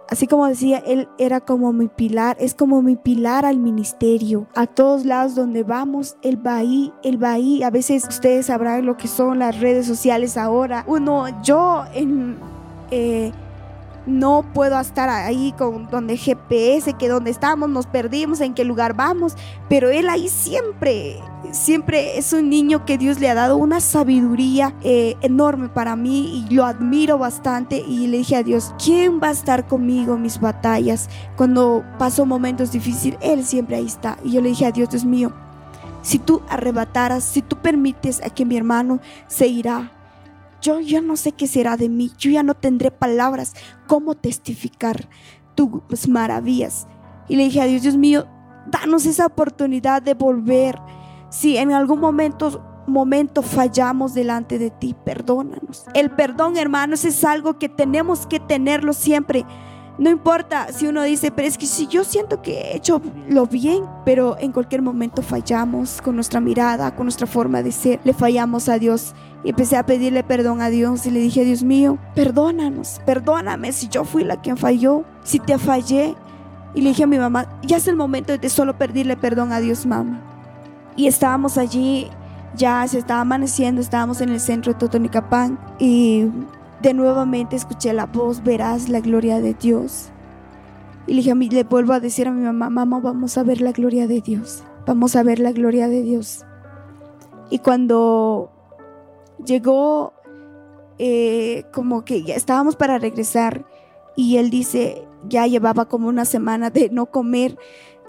Así 0.09 0.25
como 0.25 0.47
decía, 0.47 0.77
Él 0.85 1.09
era 1.17 1.41
como 1.41 1.73
mi 1.73 1.87
pilar, 1.87 2.37
es 2.39 2.53
como 2.53 2.81
mi 2.81 2.95
pilar 2.95 3.45
al 3.45 3.57
ministerio. 3.57 4.47
A 4.55 4.65
todos 4.65 5.05
lados 5.05 5.35
donde 5.35 5.63
vamos, 5.63 6.15
Él 6.21 6.45
va 6.45 6.55
ahí, 6.55 6.93
Él 7.03 7.21
va 7.21 7.33
ahí. 7.33 7.61
A 7.61 7.69
veces 7.69 8.07
ustedes 8.07 8.45
sabrán 8.45 8.85
lo 8.85 8.95
que 8.95 9.09
son 9.09 9.39
las 9.39 9.59
redes 9.59 9.85
sociales 9.85 10.37
ahora. 10.37 10.85
Uno, 10.87 11.41
yo 11.43 11.83
en... 11.93 12.37
Eh, 12.89 13.33
no 14.07 14.45
puedo 14.53 14.79
estar 14.79 15.09
ahí 15.09 15.53
con 15.57 15.87
donde 15.87 16.17
GPS, 16.17 16.93
que 16.93 17.07
donde 17.07 17.31
estamos, 17.31 17.69
nos 17.69 17.85
perdimos, 17.85 18.41
en 18.41 18.53
qué 18.53 18.63
lugar 18.63 18.95
vamos, 18.95 19.35
pero 19.69 19.89
él 19.89 20.09
ahí 20.09 20.29
siempre, 20.29 21.19
siempre 21.51 22.17
es 22.17 22.33
un 22.33 22.49
niño 22.49 22.85
que 22.85 22.97
Dios 22.97 23.19
le 23.19 23.29
ha 23.29 23.35
dado 23.35 23.57
una 23.57 23.79
sabiduría 23.79 24.73
eh, 24.81 25.15
enorme 25.21 25.69
para 25.69 25.95
mí 25.95 26.45
y 26.49 26.53
lo 26.53 26.65
admiro 26.65 27.17
bastante 27.17 27.77
y 27.77 28.07
le 28.07 28.17
dije 28.17 28.37
a 28.37 28.43
Dios, 28.43 28.73
¿quién 28.83 29.19
va 29.21 29.27
a 29.27 29.31
estar 29.31 29.67
conmigo 29.67 30.15
en 30.15 30.21
mis 30.21 30.39
batallas? 30.39 31.09
Cuando 31.35 31.83
paso 31.99 32.25
momentos 32.25 32.71
difíciles, 32.71 33.19
Él 33.21 33.45
siempre 33.45 33.75
ahí 33.75 33.85
está. 33.85 34.17
Y 34.23 34.31
yo 34.31 34.41
le 34.41 34.49
dije 34.49 34.65
a 34.65 34.71
Dios, 34.71 34.89
Dios 34.89 35.05
mío, 35.05 35.33
si 36.01 36.19
tú 36.19 36.41
arrebataras, 36.49 37.23
si 37.23 37.41
tú 37.41 37.57
permites 37.57 38.21
a 38.23 38.29
que 38.29 38.45
mi 38.45 38.55
hermano 38.55 38.99
se 39.27 39.47
irá, 39.47 39.91
yo 40.61 40.79
ya 40.79 41.01
no 41.01 41.17
sé 41.17 41.31
qué 41.31 41.47
será 41.47 41.77
de 41.77 41.89
mí, 41.89 42.11
yo 42.17 42.31
ya 42.31 42.43
no 42.43 42.53
tendré 42.53 42.91
palabras 42.91 43.53
cómo 43.87 44.15
testificar 44.15 45.09
tus 45.55 46.07
maravillas. 46.07 46.87
Y 47.27 47.35
le 47.35 47.45
dije 47.45 47.61
a 47.61 47.65
Dios, 47.65 47.81
Dios 47.81 47.97
mío, 47.97 48.27
danos 48.67 49.05
esa 49.05 49.25
oportunidad 49.25 50.01
de 50.01 50.13
volver. 50.13 50.79
Si 51.29 51.57
en 51.57 51.71
algún 51.73 51.99
momento 51.99 52.63
momento 52.87 53.41
fallamos 53.41 54.13
delante 54.13 54.57
de 54.57 54.71
ti, 54.71 54.95
perdónanos. 55.03 55.85
El 55.93 56.09
perdón, 56.09 56.57
hermanos, 56.57 57.05
es 57.05 57.23
algo 57.23 57.59
que 57.59 57.69
tenemos 57.69 58.25
que 58.25 58.39
tenerlo 58.39 58.93
siempre. 58.93 59.45
No 59.97 60.11
importa 60.11 60.71
si 60.71 60.85
uno 60.85 61.01
dice, 61.01 61.31
pero 61.31 61.47
es 61.47 61.57
que 61.57 61.65
si 61.65 61.87
yo 61.87 62.03
siento 62.03 62.41
que 62.41 62.53
he 62.53 62.77
hecho 62.77 63.01
lo 63.27 63.47
bien, 63.47 63.83
pero 64.05 64.37
en 64.39 64.51
cualquier 64.51 64.83
momento 64.83 65.23
fallamos 65.23 66.01
con 66.03 66.15
nuestra 66.15 66.39
mirada, 66.39 66.95
con 66.95 67.05
nuestra 67.05 67.25
forma 67.25 67.63
de 67.63 67.71
ser, 67.71 67.99
le 68.03 68.13
fallamos 68.13 68.69
a 68.69 68.77
Dios. 68.77 69.15
Y 69.43 69.49
empecé 69.49 69.75
a 69.75 69.85
pedirle 69.85 70.23
perdón 70.23 70.61
a 70.61 70.69
Dios 70.69 71.05
y 71.05 71.11
le 71.11 71.19
dije, 71.19 71.45
Dios 71.45 71.63
mío, 71.63 71.97
perdónanos, 72.13 73.01
perdóname 73.05 73.71
si 73.71 73.87
yo 73.87 74.03
fui 74.03 74.23
la 74.23 74.39
quien 74.39 74.57
falló, 74.57 75.03
si 75.23 75.39
te 75.39 75.57
fallé. 75.57 76.15
Y 76.75 76.81
le 76.81 76.89
dije 76.89 77.03
a 77.03 77.07
mi 77.07 77.17
mamá, 77.17 77.47
ya 77.63 77.77
es 77.77 77.87
el 77.87 77.95
momento 77.95 78.37
de 78.37 78.49
solo 78.49 78.77
pedirle 78.77 79.17
perdón 79.17 79.51
a 79.51 79.59
Dios, 79.59 79.85
mamá. 79.87 80.21
Y 80.95 81.07
estábamos 81.07 81.57
allí, 81.57 82.07
ya 82.55 82.87
se 82.87 82.99
estaba 82.99 83.21
amaneciendo, 83.21 83.81
estábamos 83.81 84.21
en 84.21 84.29
el 84.29 84.39
centro 84.39 84.73
de 84.73 84.79
Totonicapán 84.79 85.59
y 85.79 86.25
de 86.81 86.93
nuevamente 86.93 87.55
escuché 87.55 87.93
la 87.93 88.05
voz, 88.05 88.43
verás 88.43 88.89
la 88.89 88.99
gloria 88.99 89.39
de 89.39 89.53
Dios. 89.53 90.09
Y 91.07 91.13
le 91.13 91.17
dije 91.17 91.31
a 91.31 91.35
le 91.35 91.63
vuelvo 91.63 91.93
a 91.93 91.99
decir 91.99 92.27
a 92.27 92.31
mi 92.31 92.43
mamá, 92.43 92.69
mamá, 92.69 92.99
vamos 92.99 93.37
a 93.37 93.43
ver 93.43 93.61
la 93.61 93.71
gloria 93.71 94.07
de 94.07 94.21
Dios. 94.21 94.63
Vamos 94.85 95.15
a 95.15 95.23
ver 95.23 95.39
la 95.39 95.51
gloria 95.51 95.87
de 95.87 96.03
Dios. 96.03 96.45
Y 97.49 97.59
cuando 97.59 98.51
llegó, 99.45 100.13
eh, 100.97 101.63
como 101.73 102.03
que 102.03 102.23
ya 102.23 102.35
estábamos 102.35 102.75
para 102.75 102.99
regresar, 102.99 103.65
y 104.15 104.37
él 104.37 104.49
dice, 104.49 105.07
ya 105.29 105.47
llevaba 105.47 105.85
como 105.85 106.09
una 106.09 106.25
semana 106.25 106.69
de 106.69 106.89
no 106.89 107.05
comer. 107.05 107.57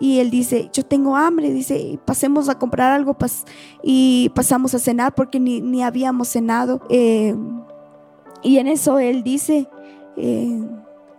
Y 0.01 0.21
él 0.21 0.31
dice, 0.31 0.71
yo 0.73 0.85
tengo 0.85 1.17
hambre, 1.17 1.53
dice, 1.53 1.99
pasemos 2.05 2.49
a 2.49 2.59
comprar 2.59 2.93
algo 2.93 3.17
y 3.83 4.31
pasamos 4.35 4.75
a 4.75 4.79
cenar 4.79 5.15
porque 5.15 5.39
ni, 5.39 5.61
ni 5.61 5.83
habíamos 5.83 6.29
cenado. 6.29 6.81
Eh, 6.89 7.37
y 8.43 8.59
en 8.59 8.69
eso 8.69 8.99
Él 8.99 9.23
dice, 9.23 9.69
eh, 10.17 10.61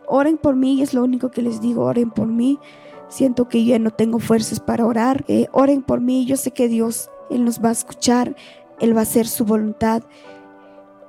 oren 0.08 0.38
por 0.38 0.56
mí, 0.56 0.82
es 0.82 0.94
lo 0.94 1.04
único 1.04 1.30
que 1.32 1.42
les 1.42 1.62
digo, 1.62 1.86
oren 1.86 2.12
por 2.12 2.28
mí. 2.28 2.60
Siento 3.08 3.48
que 3.48 3.66
ya 3.66 3.80
no 3.80 3.92
tengo 3.92 4.20
fuerzas 4.20 4.60
para 4.60 4.86
orar. 4.86 5.26
Eh, 5.28 5.48
oren 5.52 5.82
por 5.82 6.00
mí, 6.02 6.26
yo 6.26 6.38
sé 6.38 6.52
que 6.52 6.68
Dios, 6.68 7.10
Él 7.30 7.44
nos 7.44 7.64
va 7.64 7.70
a 7.70 7.74
escuchar, 7.74 8.36
Él 8.80 8.96
va 8.96 9.02
a 9.02 9.04
hacer 9.04 9.28
su 9.28 9.46
voluntad. 9.46 10.04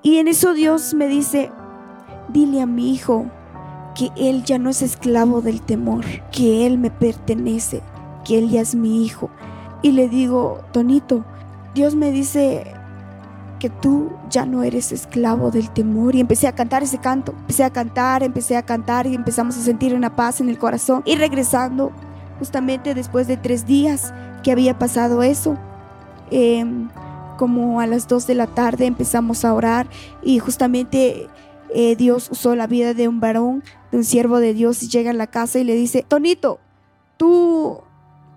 Y 0.03 0.17
en 0.17 0.29
eso 0.29 0.55
Dios 0.55 0.95
me 0.95 1.09
dice, 1.09 1.51
dile 2.29 2.63
a 2.63 2.67
mi 2.67 2.93
hijo 2.93 3.27
que 3.95 4.11
Él 4.17 4.45
ya 4.45 4.59
no 4.59 4.71
es 4.71 4.83
esclavo 4.83 5.43
del 5.43 5.61
temor, 5.61 6.05
que 6.33 6.67
Él 6.67 6.79
me 6.79 6.91
pertenece, 6.91 7.83
que 8.25 8.39
Él 8.39 8.49
ya 8.49 8.63
es 8.63 8.75
mi 8.75 9.05
hijo. 9.05 9.31
Y 9.83 9.93
le 9.93 10.09
digo, 10.09 10.61
Tonito, 10.73 11.25
Dios 11.75 11.95
me 11.95 12.13
dice, 12.13 12.65
que 13.61 13.71
tú 13.71 14.11
ya 14.29 14.45
no 14.45 14.65
eres 14.65 14.91
esclavo 14.91 15.53
del 15.53 15.71
temor. 15.71 16.17
Y 16.17 16.21
empecé 16.21 16.49
a 16.49 16.55
cantar 16.57 16.83
ese 16.83 16.99
canto, 16.99 17.33
empecé 17.39 17.63
a 17.63 17.71
cantar, 17.71 18.25
empecé 18.25 18.57
a 18.57 18.63
cantar 18.63 19.07
y 19.07 19.15
empezamos 19.15 19.57
a 19.57 19.61
sentir 19.61 19.95
una 19.95 20.17
paz 20.17 20.41
en 20.41 20.49
el 20.49 20.59
corazón. 20.59 21.03
Y 21.05 21.15
regresando, 21.15 21.93
justamente 22.41 22.95
después 22.95 23.29
de 23.29 23.37
tres 23.37 23.67
días 23.67 24.13
que 24.43 24.51
había 24.51 24.77
pasado 24.79 25.23
eso, 25.23 25.57
em, 26.33 26.89
como 27.37 27.81
a 27.81 27.87
las 27.87 28.09
dos 28.09 28.27
de 28.27 28.35
la 28.35 28.49
tarde 28.49 28.87
empezamos 28.87 29.45
a 29.45 29.55
orar 29.55 29.87
y 30.23 30.41
justamente 30.41 31.29
eh, 31.73 31.97
Dios 31.97 32.29
usó 32.31 32.57
la 32.57 32.67
vida 32.67 32.95
de 32.95 33.09
un 33.09 33.21
varón, 33.21 33.63
de 33.93 33.99
un 33.99 34.05
siervo 34.05 34.41
de 34.41 34.55
Dios 34.55 34.83
y 34.83 34.89
llega 34.89 35.11
a 35.11 35.15
la 35.15 35.29
casa 35.29 35.59
y 35.59 35.65
le 35.65 35.75
dice, 35.75 36.05
Tonito, 36.07 36.59
tú 37.17 37.83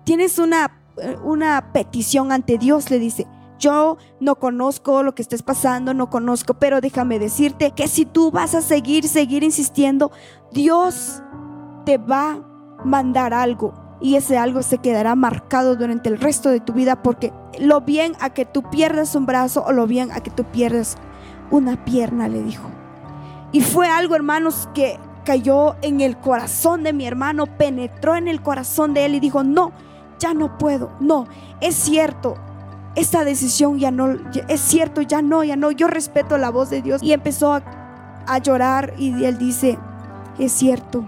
tienes 0.04 0.38
una, 0.38 0.78
eh, 0.98 1.16
una 1.24 1.72
petición 1.72 2.30
ante 2.30 2.58
Dios, 2.58 2.90
le 2.90 2.98
dice. 2.98 3.26
Yo 3.58 3.98
no 4.20 4.36
conozco 4.36 5.02
lo 5.02 5.14
que 5.14 5.22
estés 5.22 5.42
pasando, 5.42 5.94
no 5.94 6.10
conozco, 6.10 6.54
pero 6.54 6.80
déjame 6.80 7.18
decirte 7.18 7.70
que 7.70 7.88
si 7.88 8.04
tú 8.04 8.30
vas 8.30 8.54
a 8.54 8.62
seguir, 8.62 9.08
seguir 9.08 9.42
insistiendo, 9.42 10.10
Dios 10.52 11.22
te 11.84 11.98
va 11.98 12.32
a 12.32 12.84
mandar 12.84 13.32
algo 13.32 13.74
y 14.00 14.16
ese 14.16 14.36
algo 14.36 14.62
se 14.62 14.78
quedará 14.78 15.14
marcado 15.14 15.76
durante 15.76 16.08
el 16.08 16.20
resto 16.20 16.50
de 16.50 16.60
tu 16.60 16.72
vida 16.72 17.02
porque 17.02 17.32
lo 17.58 17.80
bien 17.80 18.14
a 18.20 18.30
que 18.30 18.44
tú 18.44 18.62
pierdas 18.70 19.14
un 19.14 19.26
brazo 19.26 19.64
o 19.64 19.72
lo 19.72 19.86
bien 19.86 20.10
a 20.12 20.20
que 20.20 20.30
tú 20.30 20.44
pierdas 20.44 20.96
una 21.50 21.84
pierna, 21.84 22.28
le 22.28 22.42
dijo. 22.42 22.68
Y 23.52 23.60
fue 23.60 23.88
algo, 23.88 24.16
hermanos, 24.16 24.68
que 24.74 24.98
cayó 25.24 25.76
en 25.82 26.00
el 26.00 26.18
corazón 26.18 26.82
de 26.82 26.92
mi 26.92 27.06
hermano, 27.06 27.46
penetró 27.46 28.16
en 28.16 28.28
el 28.28 28.42
corazón 28.42 28.94
de 28.94 29.06
él 29.06 29.14
y 29.14 29.20
dijo, 29.20 29.42
no, 29.42 29.72
ya 30.18 30.34
no 30.34 30.58
puedo, 30.58 30.90
no, 31.00 31.26
es 31.60 31.74
cierto, 31.74 32.36
esta 32.94 33.24
decisión 33.24 33.78
ya 33.78 33.90
no, 33.90 34.16
es 34.48 34.60
cierto, 34.60 35.00
ya 35.00 35.22
no, 35.22 35.42
ya 35.44 35.56
no, 35.56 35.70
yo 35.70 35.88
respeto 35.88 36.38
la 36.38 36.50
voz 36.50 36.70
de 36.70 36.82
Dios. 36.82 37.02
Y 37.02 37.12
empezó 37.12 37.52
a, 37.54 38.38
llorar 38.42 38.94
y 38.96 39.24
él 39.24 39.36
dice, 39.38 39.78
es 40.38 40.52
cierto. 40.52 41.04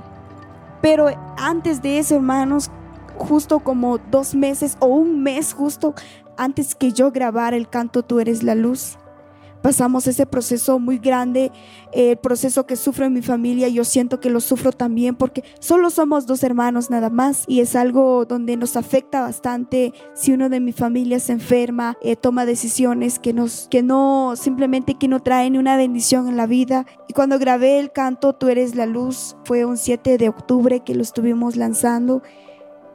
Pero 0.83 1.09
antes 1.38 1.83
de 1.83 1.99
eso, 1.99 2.16
hermanos, 2.16 2.70
justo 3.16 3.61
como 3.61 3.99
dos 3.99 4.35
meses 4.35 4.77
o 4.81 4.87
un 4.87 5.22
mes 5.22 5.55
justo 5.55 5.94
antes 6.37 6.75
que 6.75 6.92
yo 6.92 7.12
grabara 7.12 7.57
el 7.57 7.68
canto 7.68 8.03
Tú 8.03 8.20
eres 8.20 8.42
la 8.42 8.55
luz, 8.55 8.99
pasamos 9.62 10.07
ese 10.07 10.27
proceso 10.27 10.79
muy 10.79 10.99
grande, 10.99 11.53
el 11.92 12.16
proceso 12.16 12.66
que 12.66 12.77
sufro 12.77 13.07
en 13.07 13.12
mi 13.12 13.23
familia, 13.23 13.69
yo 13.69 13.85
siento 13.85 14.21
que 14.21 14.31
lo 14.31 14.40
sufro 14.40 14.73
también 14.73 15.16
porque 15.16 15.42
solo 15.61 15.90
somos 15.90 16.27
dos 16.27 16.42
hermanos 16.42 16.90
nada 16.90 17.11
más 17.11 17.45
y 17.47 17.61
es 17.61 17.75
algo 17.75 18.25
donde 18.25 18.57
nos 18.57 18.77
afecta 18.77 19.23
bastante 19.23 19.92
si 20.14 20.33
uno 20.33 20.49
de 20.49 20.61
mi 20.61 20.73
familia 20.73 21.21
se 21.21 21.33
enferma, 21.33 21.97
eh, 22.03 22.16
toma 22.16 22.47
decisiones 22.47 23.19
que, 23.19 23.33
nos, 23.33 23.69
que 23.71 23.83
no 23.83 24.35
simplemente 24.37 24.95
que 24.95 25.09
no 25.09 25.21
traen 25.21 25.57
una 25.57 25.77
bendición 25.77 26.29
en 26.29 26.37
la 26.37 26.47
vida. 26.47 26.87
Y 27.09 27.12
cuando 27.12 27.38
grabé 27.38 27.79
el 27.79 27.92
canto 27.92 28.27
Tú 28.38 28.49
eres 28.49 28.75
la 28.75 28.87
luz, 28.87 29.37
fue 29.45 29.64
un 29.64 29.77
7 29.77 30.19
de 30.19 30.29
octubre 30.29 30.81
que 30.81 30.95
lo 30.95 31.03
estuvimos 31.03 31.57
lanzando 31.57 32.23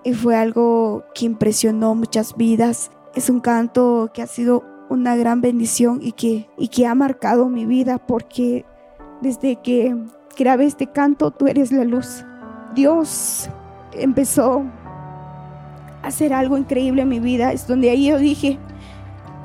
y 0.03 0.13
fue 0.13 0.35
algo 0.35 1.03
que 1.13 1.25
impresionó 1.25 1.95
muchas 1.95 2.35
vidas. 2.35 2.91
Es 3.15 3.29
un 3.29 3.39
canto 3.39 4.09
que 4.13 4.21
ha 4.21 4.27
sido 4.27 4.63
una 4.91 5.15
gran 5.15 5.39
bendición 5.39 5.99
y 6.01 6.11
que, 6.11 6.49
y 6.57 6.67
que 6.67 6.85
ha 6.85 6.93
marcado 6.93 7.47
mi 7.47 7.65
vida 7.65 7.97
porque 7.97 8.65
desde 9.21 9.55
que 9.55 9.95
grabé 10.37 10.65
este 10.65 10.87
canto, 10.87 11.31
tú 11.31 11.47
eres 11.47 11.71
la 11.71 11.85
luz. 11.85 12.25
Dios 12.75 13.49
empezó 13.93 14.63
a 16.03 16.07
hacer 16.07 16.33
algo 16.33 16.57
increíble 16.57 17.03
en 17.03 17.09
mi 17.09 17.21
vida. 17.21 17.53
Es 17.53 17.67
donde 17.67 17.89
ahí 17.89 18.09
yo 18.09 18.17
dije, 18.17 18.59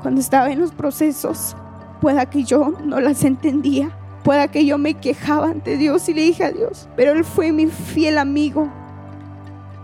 cuando 0.01 0.19
estaba 0.19 0.51
en 0.51 0.59
los 0.59 0.73
procesos, 0.73 1.55
pueda 2.01 2.29
que 2.29 2.43
yo 2.43 2.73
no 2.83 2.99
las 2.99 3.23
entendía, 3.23 3.97
pueda 4.23 4.49
que 4.49 4.65
yo 4.65 4.77
me 4.77 4.95
quejaba 4.95 5.47
ante 5.47 5.77
Dios 5.77 6.09
y 6.09 6.13
le 6.13 6.23
dije 6.23 6.43
a 6.43 6.51
Dios, 6.51 6.89
pero 6.97 7.11
Él 7.13 7.23
fue 7.23 7.53
mi 7.53 7.67
fiel 7.67 8.17
amigo, 8.17 8.67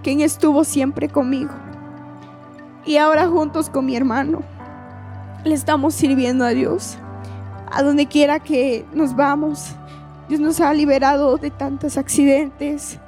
quien 0.04 0.20
estuvo 0.20 0.66
siempre 0.66 1.08
conmigo. 1.08 1.54
Y 2.86 2.98
ahora 2.98 3.30
juntos 3.30 3.70
con 3.70 3.86
mi 3.86 3.96
hermano, 3.96 4.42
le 5.44 5.56
estamos 5.56 5.94
sirviendo 5.94 6.46
a 6.46 6.50
Dios. 6.50 6.98
A 7.72 7.82
donde 7.84 8.06
quiera 8.06 8.40
que 8.40 8.86
nos 8.94 9.16
vamos, 9.16 9.76
Dios 10.30 10.40
nos 10.40 10.60
ha 10.60 10.74
liberado 10.74 11.38
de 11.38 11.50
tantos 11.52 11.98
accidentes. 11.98 13.00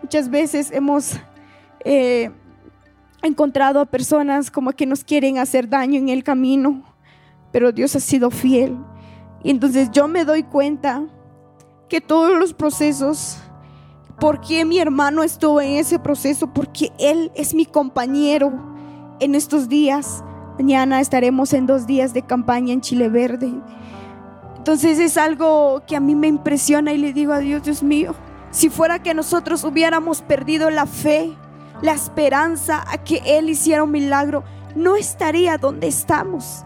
Muchas 0.00 0.28
veces 0.30 0.70
hemos 0.70 1.18
eh, 1.84 2.30
encontrado 3.22 3.80
a 3.80 3.86
personas 3.86 4.50
como 4.50 4.72
que 4.72 4.86
nos 4.86 5.04
quieren 5.04 5.38
hacer 5.38 5.68
daño 5.68 5.98
en 5.98 6.08
el 6.08 6.22
camino, 6.22 6.82
pero 7.50 7.72
Dios 7.72 7.96
ha 7.96 8.00
sido 8.00 8.30
fiel. 8.30 8.76
Y 9.42 9.50
entonces 9.50 9.90
yo 9.90 10.08
me 10.08 10.24
doy 10.24 10.44
cuenta 10.44 11.02
que 11.88 12.00
todos 12.00 12.38
los 12.38 12.54
procesos 12.54 13.38
por 14.22 14.40
qué 14.40 14.64
mi 14.64 14.78
hermano 14.78 15.24
estuvo 15.24 15.60
en 15.60 15.78
ese 15.78 15.98
proceso, 15.98 16.46
porque 16.52 16.92
él 17.00 17.32
es 17.34 17.54
mi 17.54 17.66
compañero 17.66 18.52
en 19.18 19.34
estos 19.34 19.68
días. 19.68 20.22
Mañana 20.58 21.00
estaremos 21.00 21.52
en 21.54 21.66
dos 21.66 21.86
días 21.86 22.12
de 22.12 22.22
campaña 22.22 22.72
en 22.72 22.82
Chile 22.82 23.08
Verde. 23.08 23.52
Entonces 24.56 24.98
es 24.98 25.16
algo 25.16 25.82
que 25.86 25.96
a 25.96 26.00
mí 26.00 26.14
me 26.14 26.28
impresiona 26.28 26.92
y 26.92 26.98
le 26.98 27.12
digo 27.12 27.32
a 27.32 27.38
Dios, 27.38 27.62
Dios 27.62 27.82
mío, 27.82 28.14
si 28.50 28.68
fuera 28.68 29.02
que 29.02 29.14
nosotros 29.14 29.64
hubiéramos 29.64 30.20
perdido 30.20 30.70
la 30.70 30.86
fe, 30.86 31.32
la 31.80 31.92
esperanza 31.92 32.84
a 32.86 32.98
que 32.98 33.22
Él 33.24 33.48
hiciera 33.48 33.82
un 33.82 33.90
milagro, 33.90 34.44
no 34.76 34.94
estaría 34.94 35.56
donde 35.56 35.88
estamos. 35.88 36.64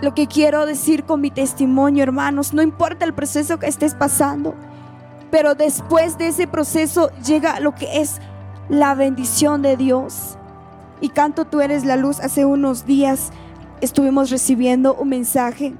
Lo 0.00 0.14
que 0.14 0.26
quiero 0.26 0.64
decir 0.64 1.04
con 1.04 1.20
mi 1.20 1.30
testimonio, 1.30 2.04
hermanos, 2.04 2.54
no 2.54 2.62
importa 2.62 3.04
el 3.04 3.14
proceso 3.14 3.58
que 3.58 3.66
estés 3.66 3.94
pasando, 3.94 4.54
pero 5.30 5.54
después 5.54 6.18
de 6.18 6.28
ese 6.28 6.46
proceso 6.46 7.10
llega 7.24 7.60
lo 7.60 7.74
que 7.74 8.00
es 8.00 8.20
la 8.68 8.94
bendición 8.94 9.60
de 9.60 9.76
Dios. 9.76 10.38
Y 11.00 11.10
canto 11.10 11.44
Tú 11.44 11.60
eres 11.60 11.84
la 11.84 11.96
luz. 11.96 12.20
Hace 12.20 12.44
unos 12.44 12.86
días 12.86 13.30
estuvimos 13.80 14.30
recibiendo 14.30 14.94
un 14.94 15.10
mensaje 15.10 15.74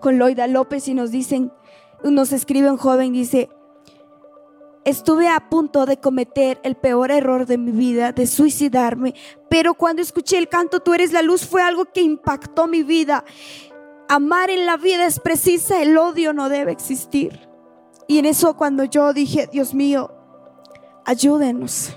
con 0.00 0.18
Loida 0.18 0.46
López 0.46 0.88
y 0.88 0.94
nos 0.94 1.10
dicen, 1.10 1.52
nos 2.02 2.32
escribe 2.32 2.70
un 2.70 2.78
joven, 2.78 3.12
dice, 3.12 3.50
estuve 4.84 5.28
a 5.28 5.50
punto 5.50 5.84
de 5.84 5.98
cometer 5.98 6.58
el 6.62 6.76
peor 6.76 7.10
error 7.10 7.44
de 7.46 7.58
mi 7.58 7.70
vida, 7.70 8.12
de 8.12 8.26
suicidarme, 8.26 9.14
pero 9.50 9.74
cuando 9.74 10.00
escuché 10.00 10.38
el 10.38 10.48
canto 10.48 10.80
Tú 10.80 10.94
eres 10.94 11.12
la 11.12 11.20
luz 11.20 11.46
fue 11.46 11.62
algo 11.62 11.84
que 11.84 12.00
impactó 12.00 12.66
mi 12.66 12.82
vida. 12.82 13.24
Amar 14.08 14.50
en 14.50 14.66
la 14.66 14.76
vida 14.76 15.06
es 15.06 15.20
precisa, 15.20 15.82
el 15.82 15.96
odio 15.98 16.32
no 16.32 16.48
debe 16.48 16.72
existir. 16.72 17.48
Y 18.08 18.18
en 18.18 18.24
eso 18.24 18.56
cuando 18.56 18.84
yo 18.84 19.12
dije, 19.12 19.48
Dios 19.52 19.74
mío, 19.74 20.10
ayúdenos 21.04 21.94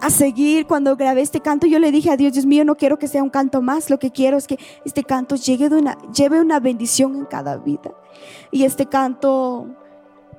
a 0.00 0.10
seguir. 0.10 0.66
Cuando 0.66 0.96
grabé 0.96 1.20
este 1.20 1.40
canto, 1.40 1.66
yo 1.66 1.78
le 1.78 1.92
dije 1.92 2.10
a 2.10 2.16
Dios, 2.16 2.32
Dios 2.32 2.46
mío, 2.46 2.64
no 2.64 2.76
quiero 2.76 2.98
que 2.98 3.08
sea 3.08 3.22
un 3.22 3.30
canto 3.30 3.62
más, 3.62 3.90
lo 3.90 3.98
que 3.98 4.10
quiero 4.10 4.36
es 4.36 4.46
que 4.46 4.58
este 4.84 5.04
canto 5.04 5.36
llegue 5.36 5.68
una, 5.68 5.96
lleve 6.12 6.40
una 6.40 6.60
bendición 6.60 7.16
en 7.16 7.24
cada 7.26 7.56
vida. 7.56 7.92
Y 8.50 8.64
este 8.64 8.86
canto, 8.86 9.66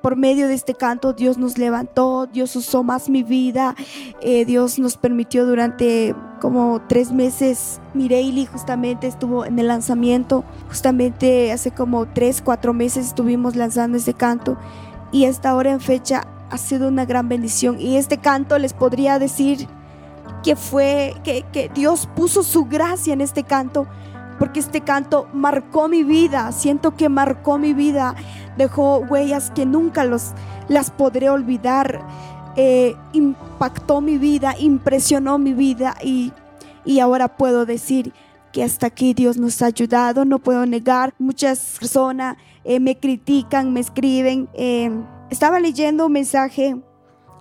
por 0.02 0.16
medio 0.16 0.48
de 0.48 0.54
este 0.54 0.74
canto, 0.74 1.12
Dios 1.12 1.38
nos 1.38 1.58
levantó, 1.58 2.26
Dios 2.26 2.54
usó 2.56 2.82
más 2.82 3.08
mi 3.08 3.22
vida, 3.22 3.74
eh, 4.20 4.44
Dios 4.44 4.78
nos 4.78 4.96
permitió 4.96 5.46
durante 5.46 6.14
como 6.40 6.82
tres 6.88 7.12
meses, 7.12 7.80
Mireili 7.94 8.46
justamente 8.46 9.06
estuvo 9.06 9.44
en 9.44 9.58
el 9.60 9.68
lanzamiento, 9.68 10.44
justamente 10.68 11.52
hace 11.52 11.70
como 11.70 12.06
tres, 12.06 12.42
cuatro 12.42 12.72
meses 12.72 13.06
estuvimos 13.06 13.54
lanzando 13.54 13.96
este 13.96 14.14
canto. 14.14 14.56
Y 15.12 15.26
hasta 15.26 15.50
ahora 15.50 15.72
en 15.72 15.80
fecha 15.80 16.26
ha 16.52 16.58
sido 16.58 16.88
una 16.88 17.06
gran 17.06 17.28
bendición. 17.28 17.80
Y 17.80 17.96
este 17.96 18.18
canto 18.18 18.58
les 18.58 18.74
podría 18.74 19.18
decir 19.18 19.66
que 20.44 20.54
fue, 20.54 21.14
que, 21.24 21.44
que 21.50 21.70
Dios 21.74 22.08
puso 22.14 22.42
su 22.42 22.66
gracia 22.66 23.14
en 23.14 23.22
este 23.22 23.42
canto, 23.42 23.86
porque 24.38 24.60
este 24.60 24.82
canto 24.82 25.28
marcó 25.32 25.88
mi 25.88 26.02
vida, 26.04 26.52
siento 26.52 26.94
que 26.94 27.08
marcó 27.08 27.58
mi 27.58 27.72
vida, 27.72 28.14
dejó 28.58 28.98
huellas 28.98 29.50
que 29.50 29.64
nunca 29.64 30.04
los, 30.04 30.32
las 30.68 30.90
podré 30.90 31.30
olvidar, 31.30 32.06
eh, 32.56 32.94
impactó 33.14 34.02
mi 34.02 34.18
vida, 34.18 34.54
impresionó 34.58 35.38
mi 35.38 35.54
vida. 35.54 35.94
Y, 36.02 36.32
y 36.84 37.00
ahora 37.00 37.36
puedo 37.36 37.64
decir 37.64 38.12
que 38.52 38.62
hasta 38.62 38.88
aquí 38.88 39.14
Dios 39.14 39.38
nos 39.38 39.62
ha 39.62 39.66
ayudado, 39.66 40.26
no 40.26 40.38
puedo 40.38 40.66
negar, 40.66 41.14
muchas 41.18 41.78
personas 41.78 42.36
eh, 42.64 42.78
me 42.78 42.98
critican, 42.98 43.72
me 43.72 43.80
escriben. 43.80 44.50
Eh, 44.52 44.90
estaba 45.32 45.58
leyendo 45.58 46.06
un 46.06 46.12
mensaje 46.12 46.76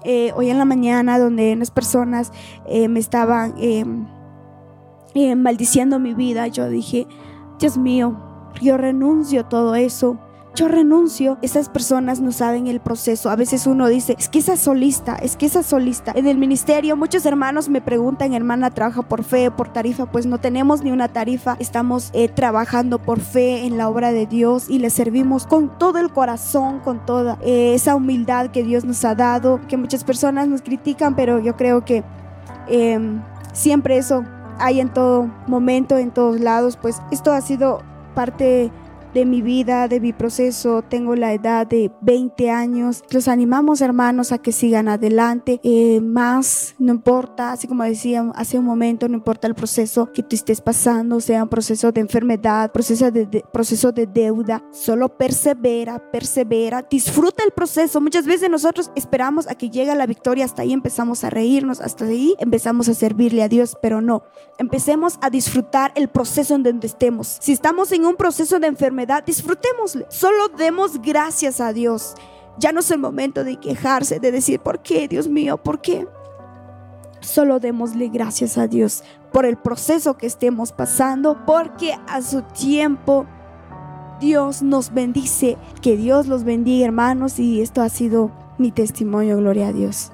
eh, 0.04 0.32
hoy 0.36 0.50
en 0.50 0.58
la 0.58 0.66
mañana 0.66 1.20
donde 1.20 1.54
unas 1.54 1.72
personas 1.72 2.32
eh, 2.66 2.88
me 2.88 3.00
estaban 3.00 3.54
em, 3.58 4.08
eh, 5.14 5.36
maldiciendo 5.36 6.00
mi 6.00 6.14
vida. 6.14 6.48
Yo 6.48 6.70
dije, 6.70 7.06
Dios 7.60 7.78
mío, 7.78 8.50
yo 8.62 8.78
renuncio 8.78 9.42
a 9.42 9.50
todo 9.50 9.76
eso 9.76 10.18
yo 10.56 10.68
renuncio. 10.68 11.38
Esas 11.42 11.70
personas 11.70 12.20
no 12.20 12.32
saben 12.32 12.68
el 12.68 12.80
proceso. 12.80 13.30
A 13.30 13.36
veces 13.36 13.68
uno 13.68 13.88
dice, 13.88 14.16
es 14.20 14.30
que 14.30 14.40
esa 14.40 14.58
solista, 14.58 15.16
es 15.16 15.36
que 15.36 15.46
esa 15.46 15.64
solista. 15.64 16.12
En 16.16 16.28
el 16.28 16.38
ministerio 16.38 16.98
muchos 16.98 17.26
hermanos 17.26 17.70
me 17.70 17.82
preguntan, 17.82 18.34
hermana, 18.34 18.70
¿trabaja 18.72 19.02
por 19.02 19.24
fe, 19.24 19.52
por 19.52 19.72
tarifa? 19.72 20.06
Pues 20.06 20.26
no 20.26 20.40
tenemos 20.40 20.84
ni 20.84 20.92
una 20.92 21.08
tarifa. 21.08 21.56
Estamos 21.60 22.10
eh, 22.14 22.28
trabajando 22.28 23.00
por 23.00 23.20
fe 23.20 23.66
en 23.66 23.78
la 23.78 23.90
obra 23.90 24.12
de 24.12 24.26
Dios 24.26 24.70
y 24.70 24.80
le 24.80 24.90
servimos 24.90 25.48
con 25.48 25.78
todo 25.78 26.00
el 26.00 26.12
corazón, 26.12 26.80
con 26.80 27.06
toda 27.06 27.38
eh, 27.42 27.74
esa 27.74 27.96
humildad 27.96 28.52
que 28.52 28.64
Dios 28.64 28.84
nos 28.84 29.04
ha 29.06 29.16
dado, 29.16 29.62
que 29.68 29.78
muchas 29.78 30.04
personas 30.04 30.48
nos 30.48 30.62
critican, 30.62 31.16
pero 31.16 31.40
yo 31.40 31.56
creo 31.56 31.86
que 31.86 32.04
em, 32.68 33.22
siempre 33.54 33.98
eso 33.98 34.24
hay 34.60 34.80
en 34.80 34.90
todo 34.90 35.30
momento, 35.48 35.98
en 35.98 36.12
todos 36.12 36.40
lados. 36.40 36.78
Pues 36.78 37.02
esto 37.12 37.32
ha 37.32 37.42
sido 37.42 37.82
parte 38.14 38.72
de 39.14 39.26
mi 39.26 39.42
vida, 39.42 39.88
de 39.88 40.00
mi 40.00 40.14
proceso. 40.14 40.82
Tengo 40.82 41.16
la 41.16 41.34
edad 41.34 41.68
de 41.68 41.92
20 42.02 42.50
años. 42.50 43.04
Los 43.12 43.28
animamos, 43.28 43.82
hermanos, 43.82 44.32
a 44.32 44.38
que 44.38 44.52
sigan 44.52 44.88
adelante. 44.88 45.60
Eh, 45.64 46.02
más, 46.02 46.76
no 46.80 46.92
importa, 46.92 47.52
así 47.52 47.68
como 47.68 47.84
decía 47.84 48.32
hace 48.36 48.60
un 48.60 48.66
momento, 48.66 49.08
no 49.08 49.16
importa 49.16 49.48
el 49.48 49.56
proceso 49.56 50.12
que 50.12 50.24
tú 50.24 50.36
estés 50.36 50.62
pasando, 50.62 51.20
sea 51.20 51.44
un 51.44 51.50
proceso 51.50 51.92
de 51.92 52.02
enfermedad, 52.02 52.72
proceso 52.72 53.12
de, 53.12 53.44
proceso 53.52 53.92
de 53.92 54.08
deuda. 54.08 54.64
Solo 54.72 55.10
persevera, 55.18 56.12
persevera, 56.12 56.86
disfruta 56.90 57.44
el 57.44 57.52
proceso. 57.52 58.02
Muchas 58.02 58.26
veces 58.26 58.50
nosotros 58.50 58.92
esperamos 58.96 59.48
a 59.48 59.56
que 59.56 59.70
llegue 59.70 59.94
la 59.96 60.06
victoria, 60.06 60.46
hasta 60.46 60.62
ahí 60.62 60.74
empezamos 60.74 61.24
a 61.24 61.30
reírnos, 61.30 61.82
hasta 61.82 62.06
ahí 62.06 62.36
empezamos 62.40 62.88
a 62.90 62.94
servirle 62.94 63.44
a 63.44 63.50
Dios, 63.50 63.78
pero 63.82 64.02
no. 64.02 64.24
Empecemos 64.58 65.18
a 65.22 65.30
disfrutar 65.30 65.92
el 65.96 66.08
proceso 66.08 66.56
en 66.56 66.64
donde 66.64 66.88
estemos. 66.88 67.38
Si 67.40 67.52
estamos 67.52 67.92
en 67.92 68.06
un 68.06 68.16
proceso 68.16 68.60
de 68.60 68.68
enfermedad, 69.02 69.24
disfrutémosle. 69.26 70.06
Solo 70.10 70.50
demos 70.50 71.02
gracias 71.02 71.60
a 71.60 71.74
Dios. 71.74 72.16
Ya 72.58 72.72
no 72.72 72.82
es 72.82 72.92
el 72.92 73.00
momento 73.00 73.44
de 73.44 73.58
quejarse, 73.58 74.20
de 74.20 74.32
decir, 74.32 74.60
¿por 74.60 74.82
qué, 74.82 75.08
Dios 75.08 75.28
mío? 75.28 75.58
¿Por 75.58 75.82
qué? 75.82 76.08
Solo 77.22 77.60
démosle 77.60 78.10
gracias 78.10 78.58
a 78.58 78.68
Dios 78.68 79.04
por 79.32 79.46
el 79.46 79.58
proceso 79.58 80.18
que 80.18 80.28
estemos 80.28 80.72
pasando, 80.72 81.46
porque 81.46 81.96
a 82.08 82.22
su 82.22 82.42
tiempo 82.42 83.26
Dios 84.20 84.62
nos 84.62 84.94
bendice. 84.94 85.58
Que 85.82 85.96
Dios 85.96 86.28
los 86.28 86.44
bendiga, 86.44 86.86
hermanos, 86.86 87.40
y 87.40 87.62
esto 87.62 87.82
ha 87.82 87.90
sido 87.90 88.32
mi 88.58 88.72
testimonio, 88.72 89.38
gloria 89.38 89.70
a 89.70 89.74
Dios. 89.74 90.12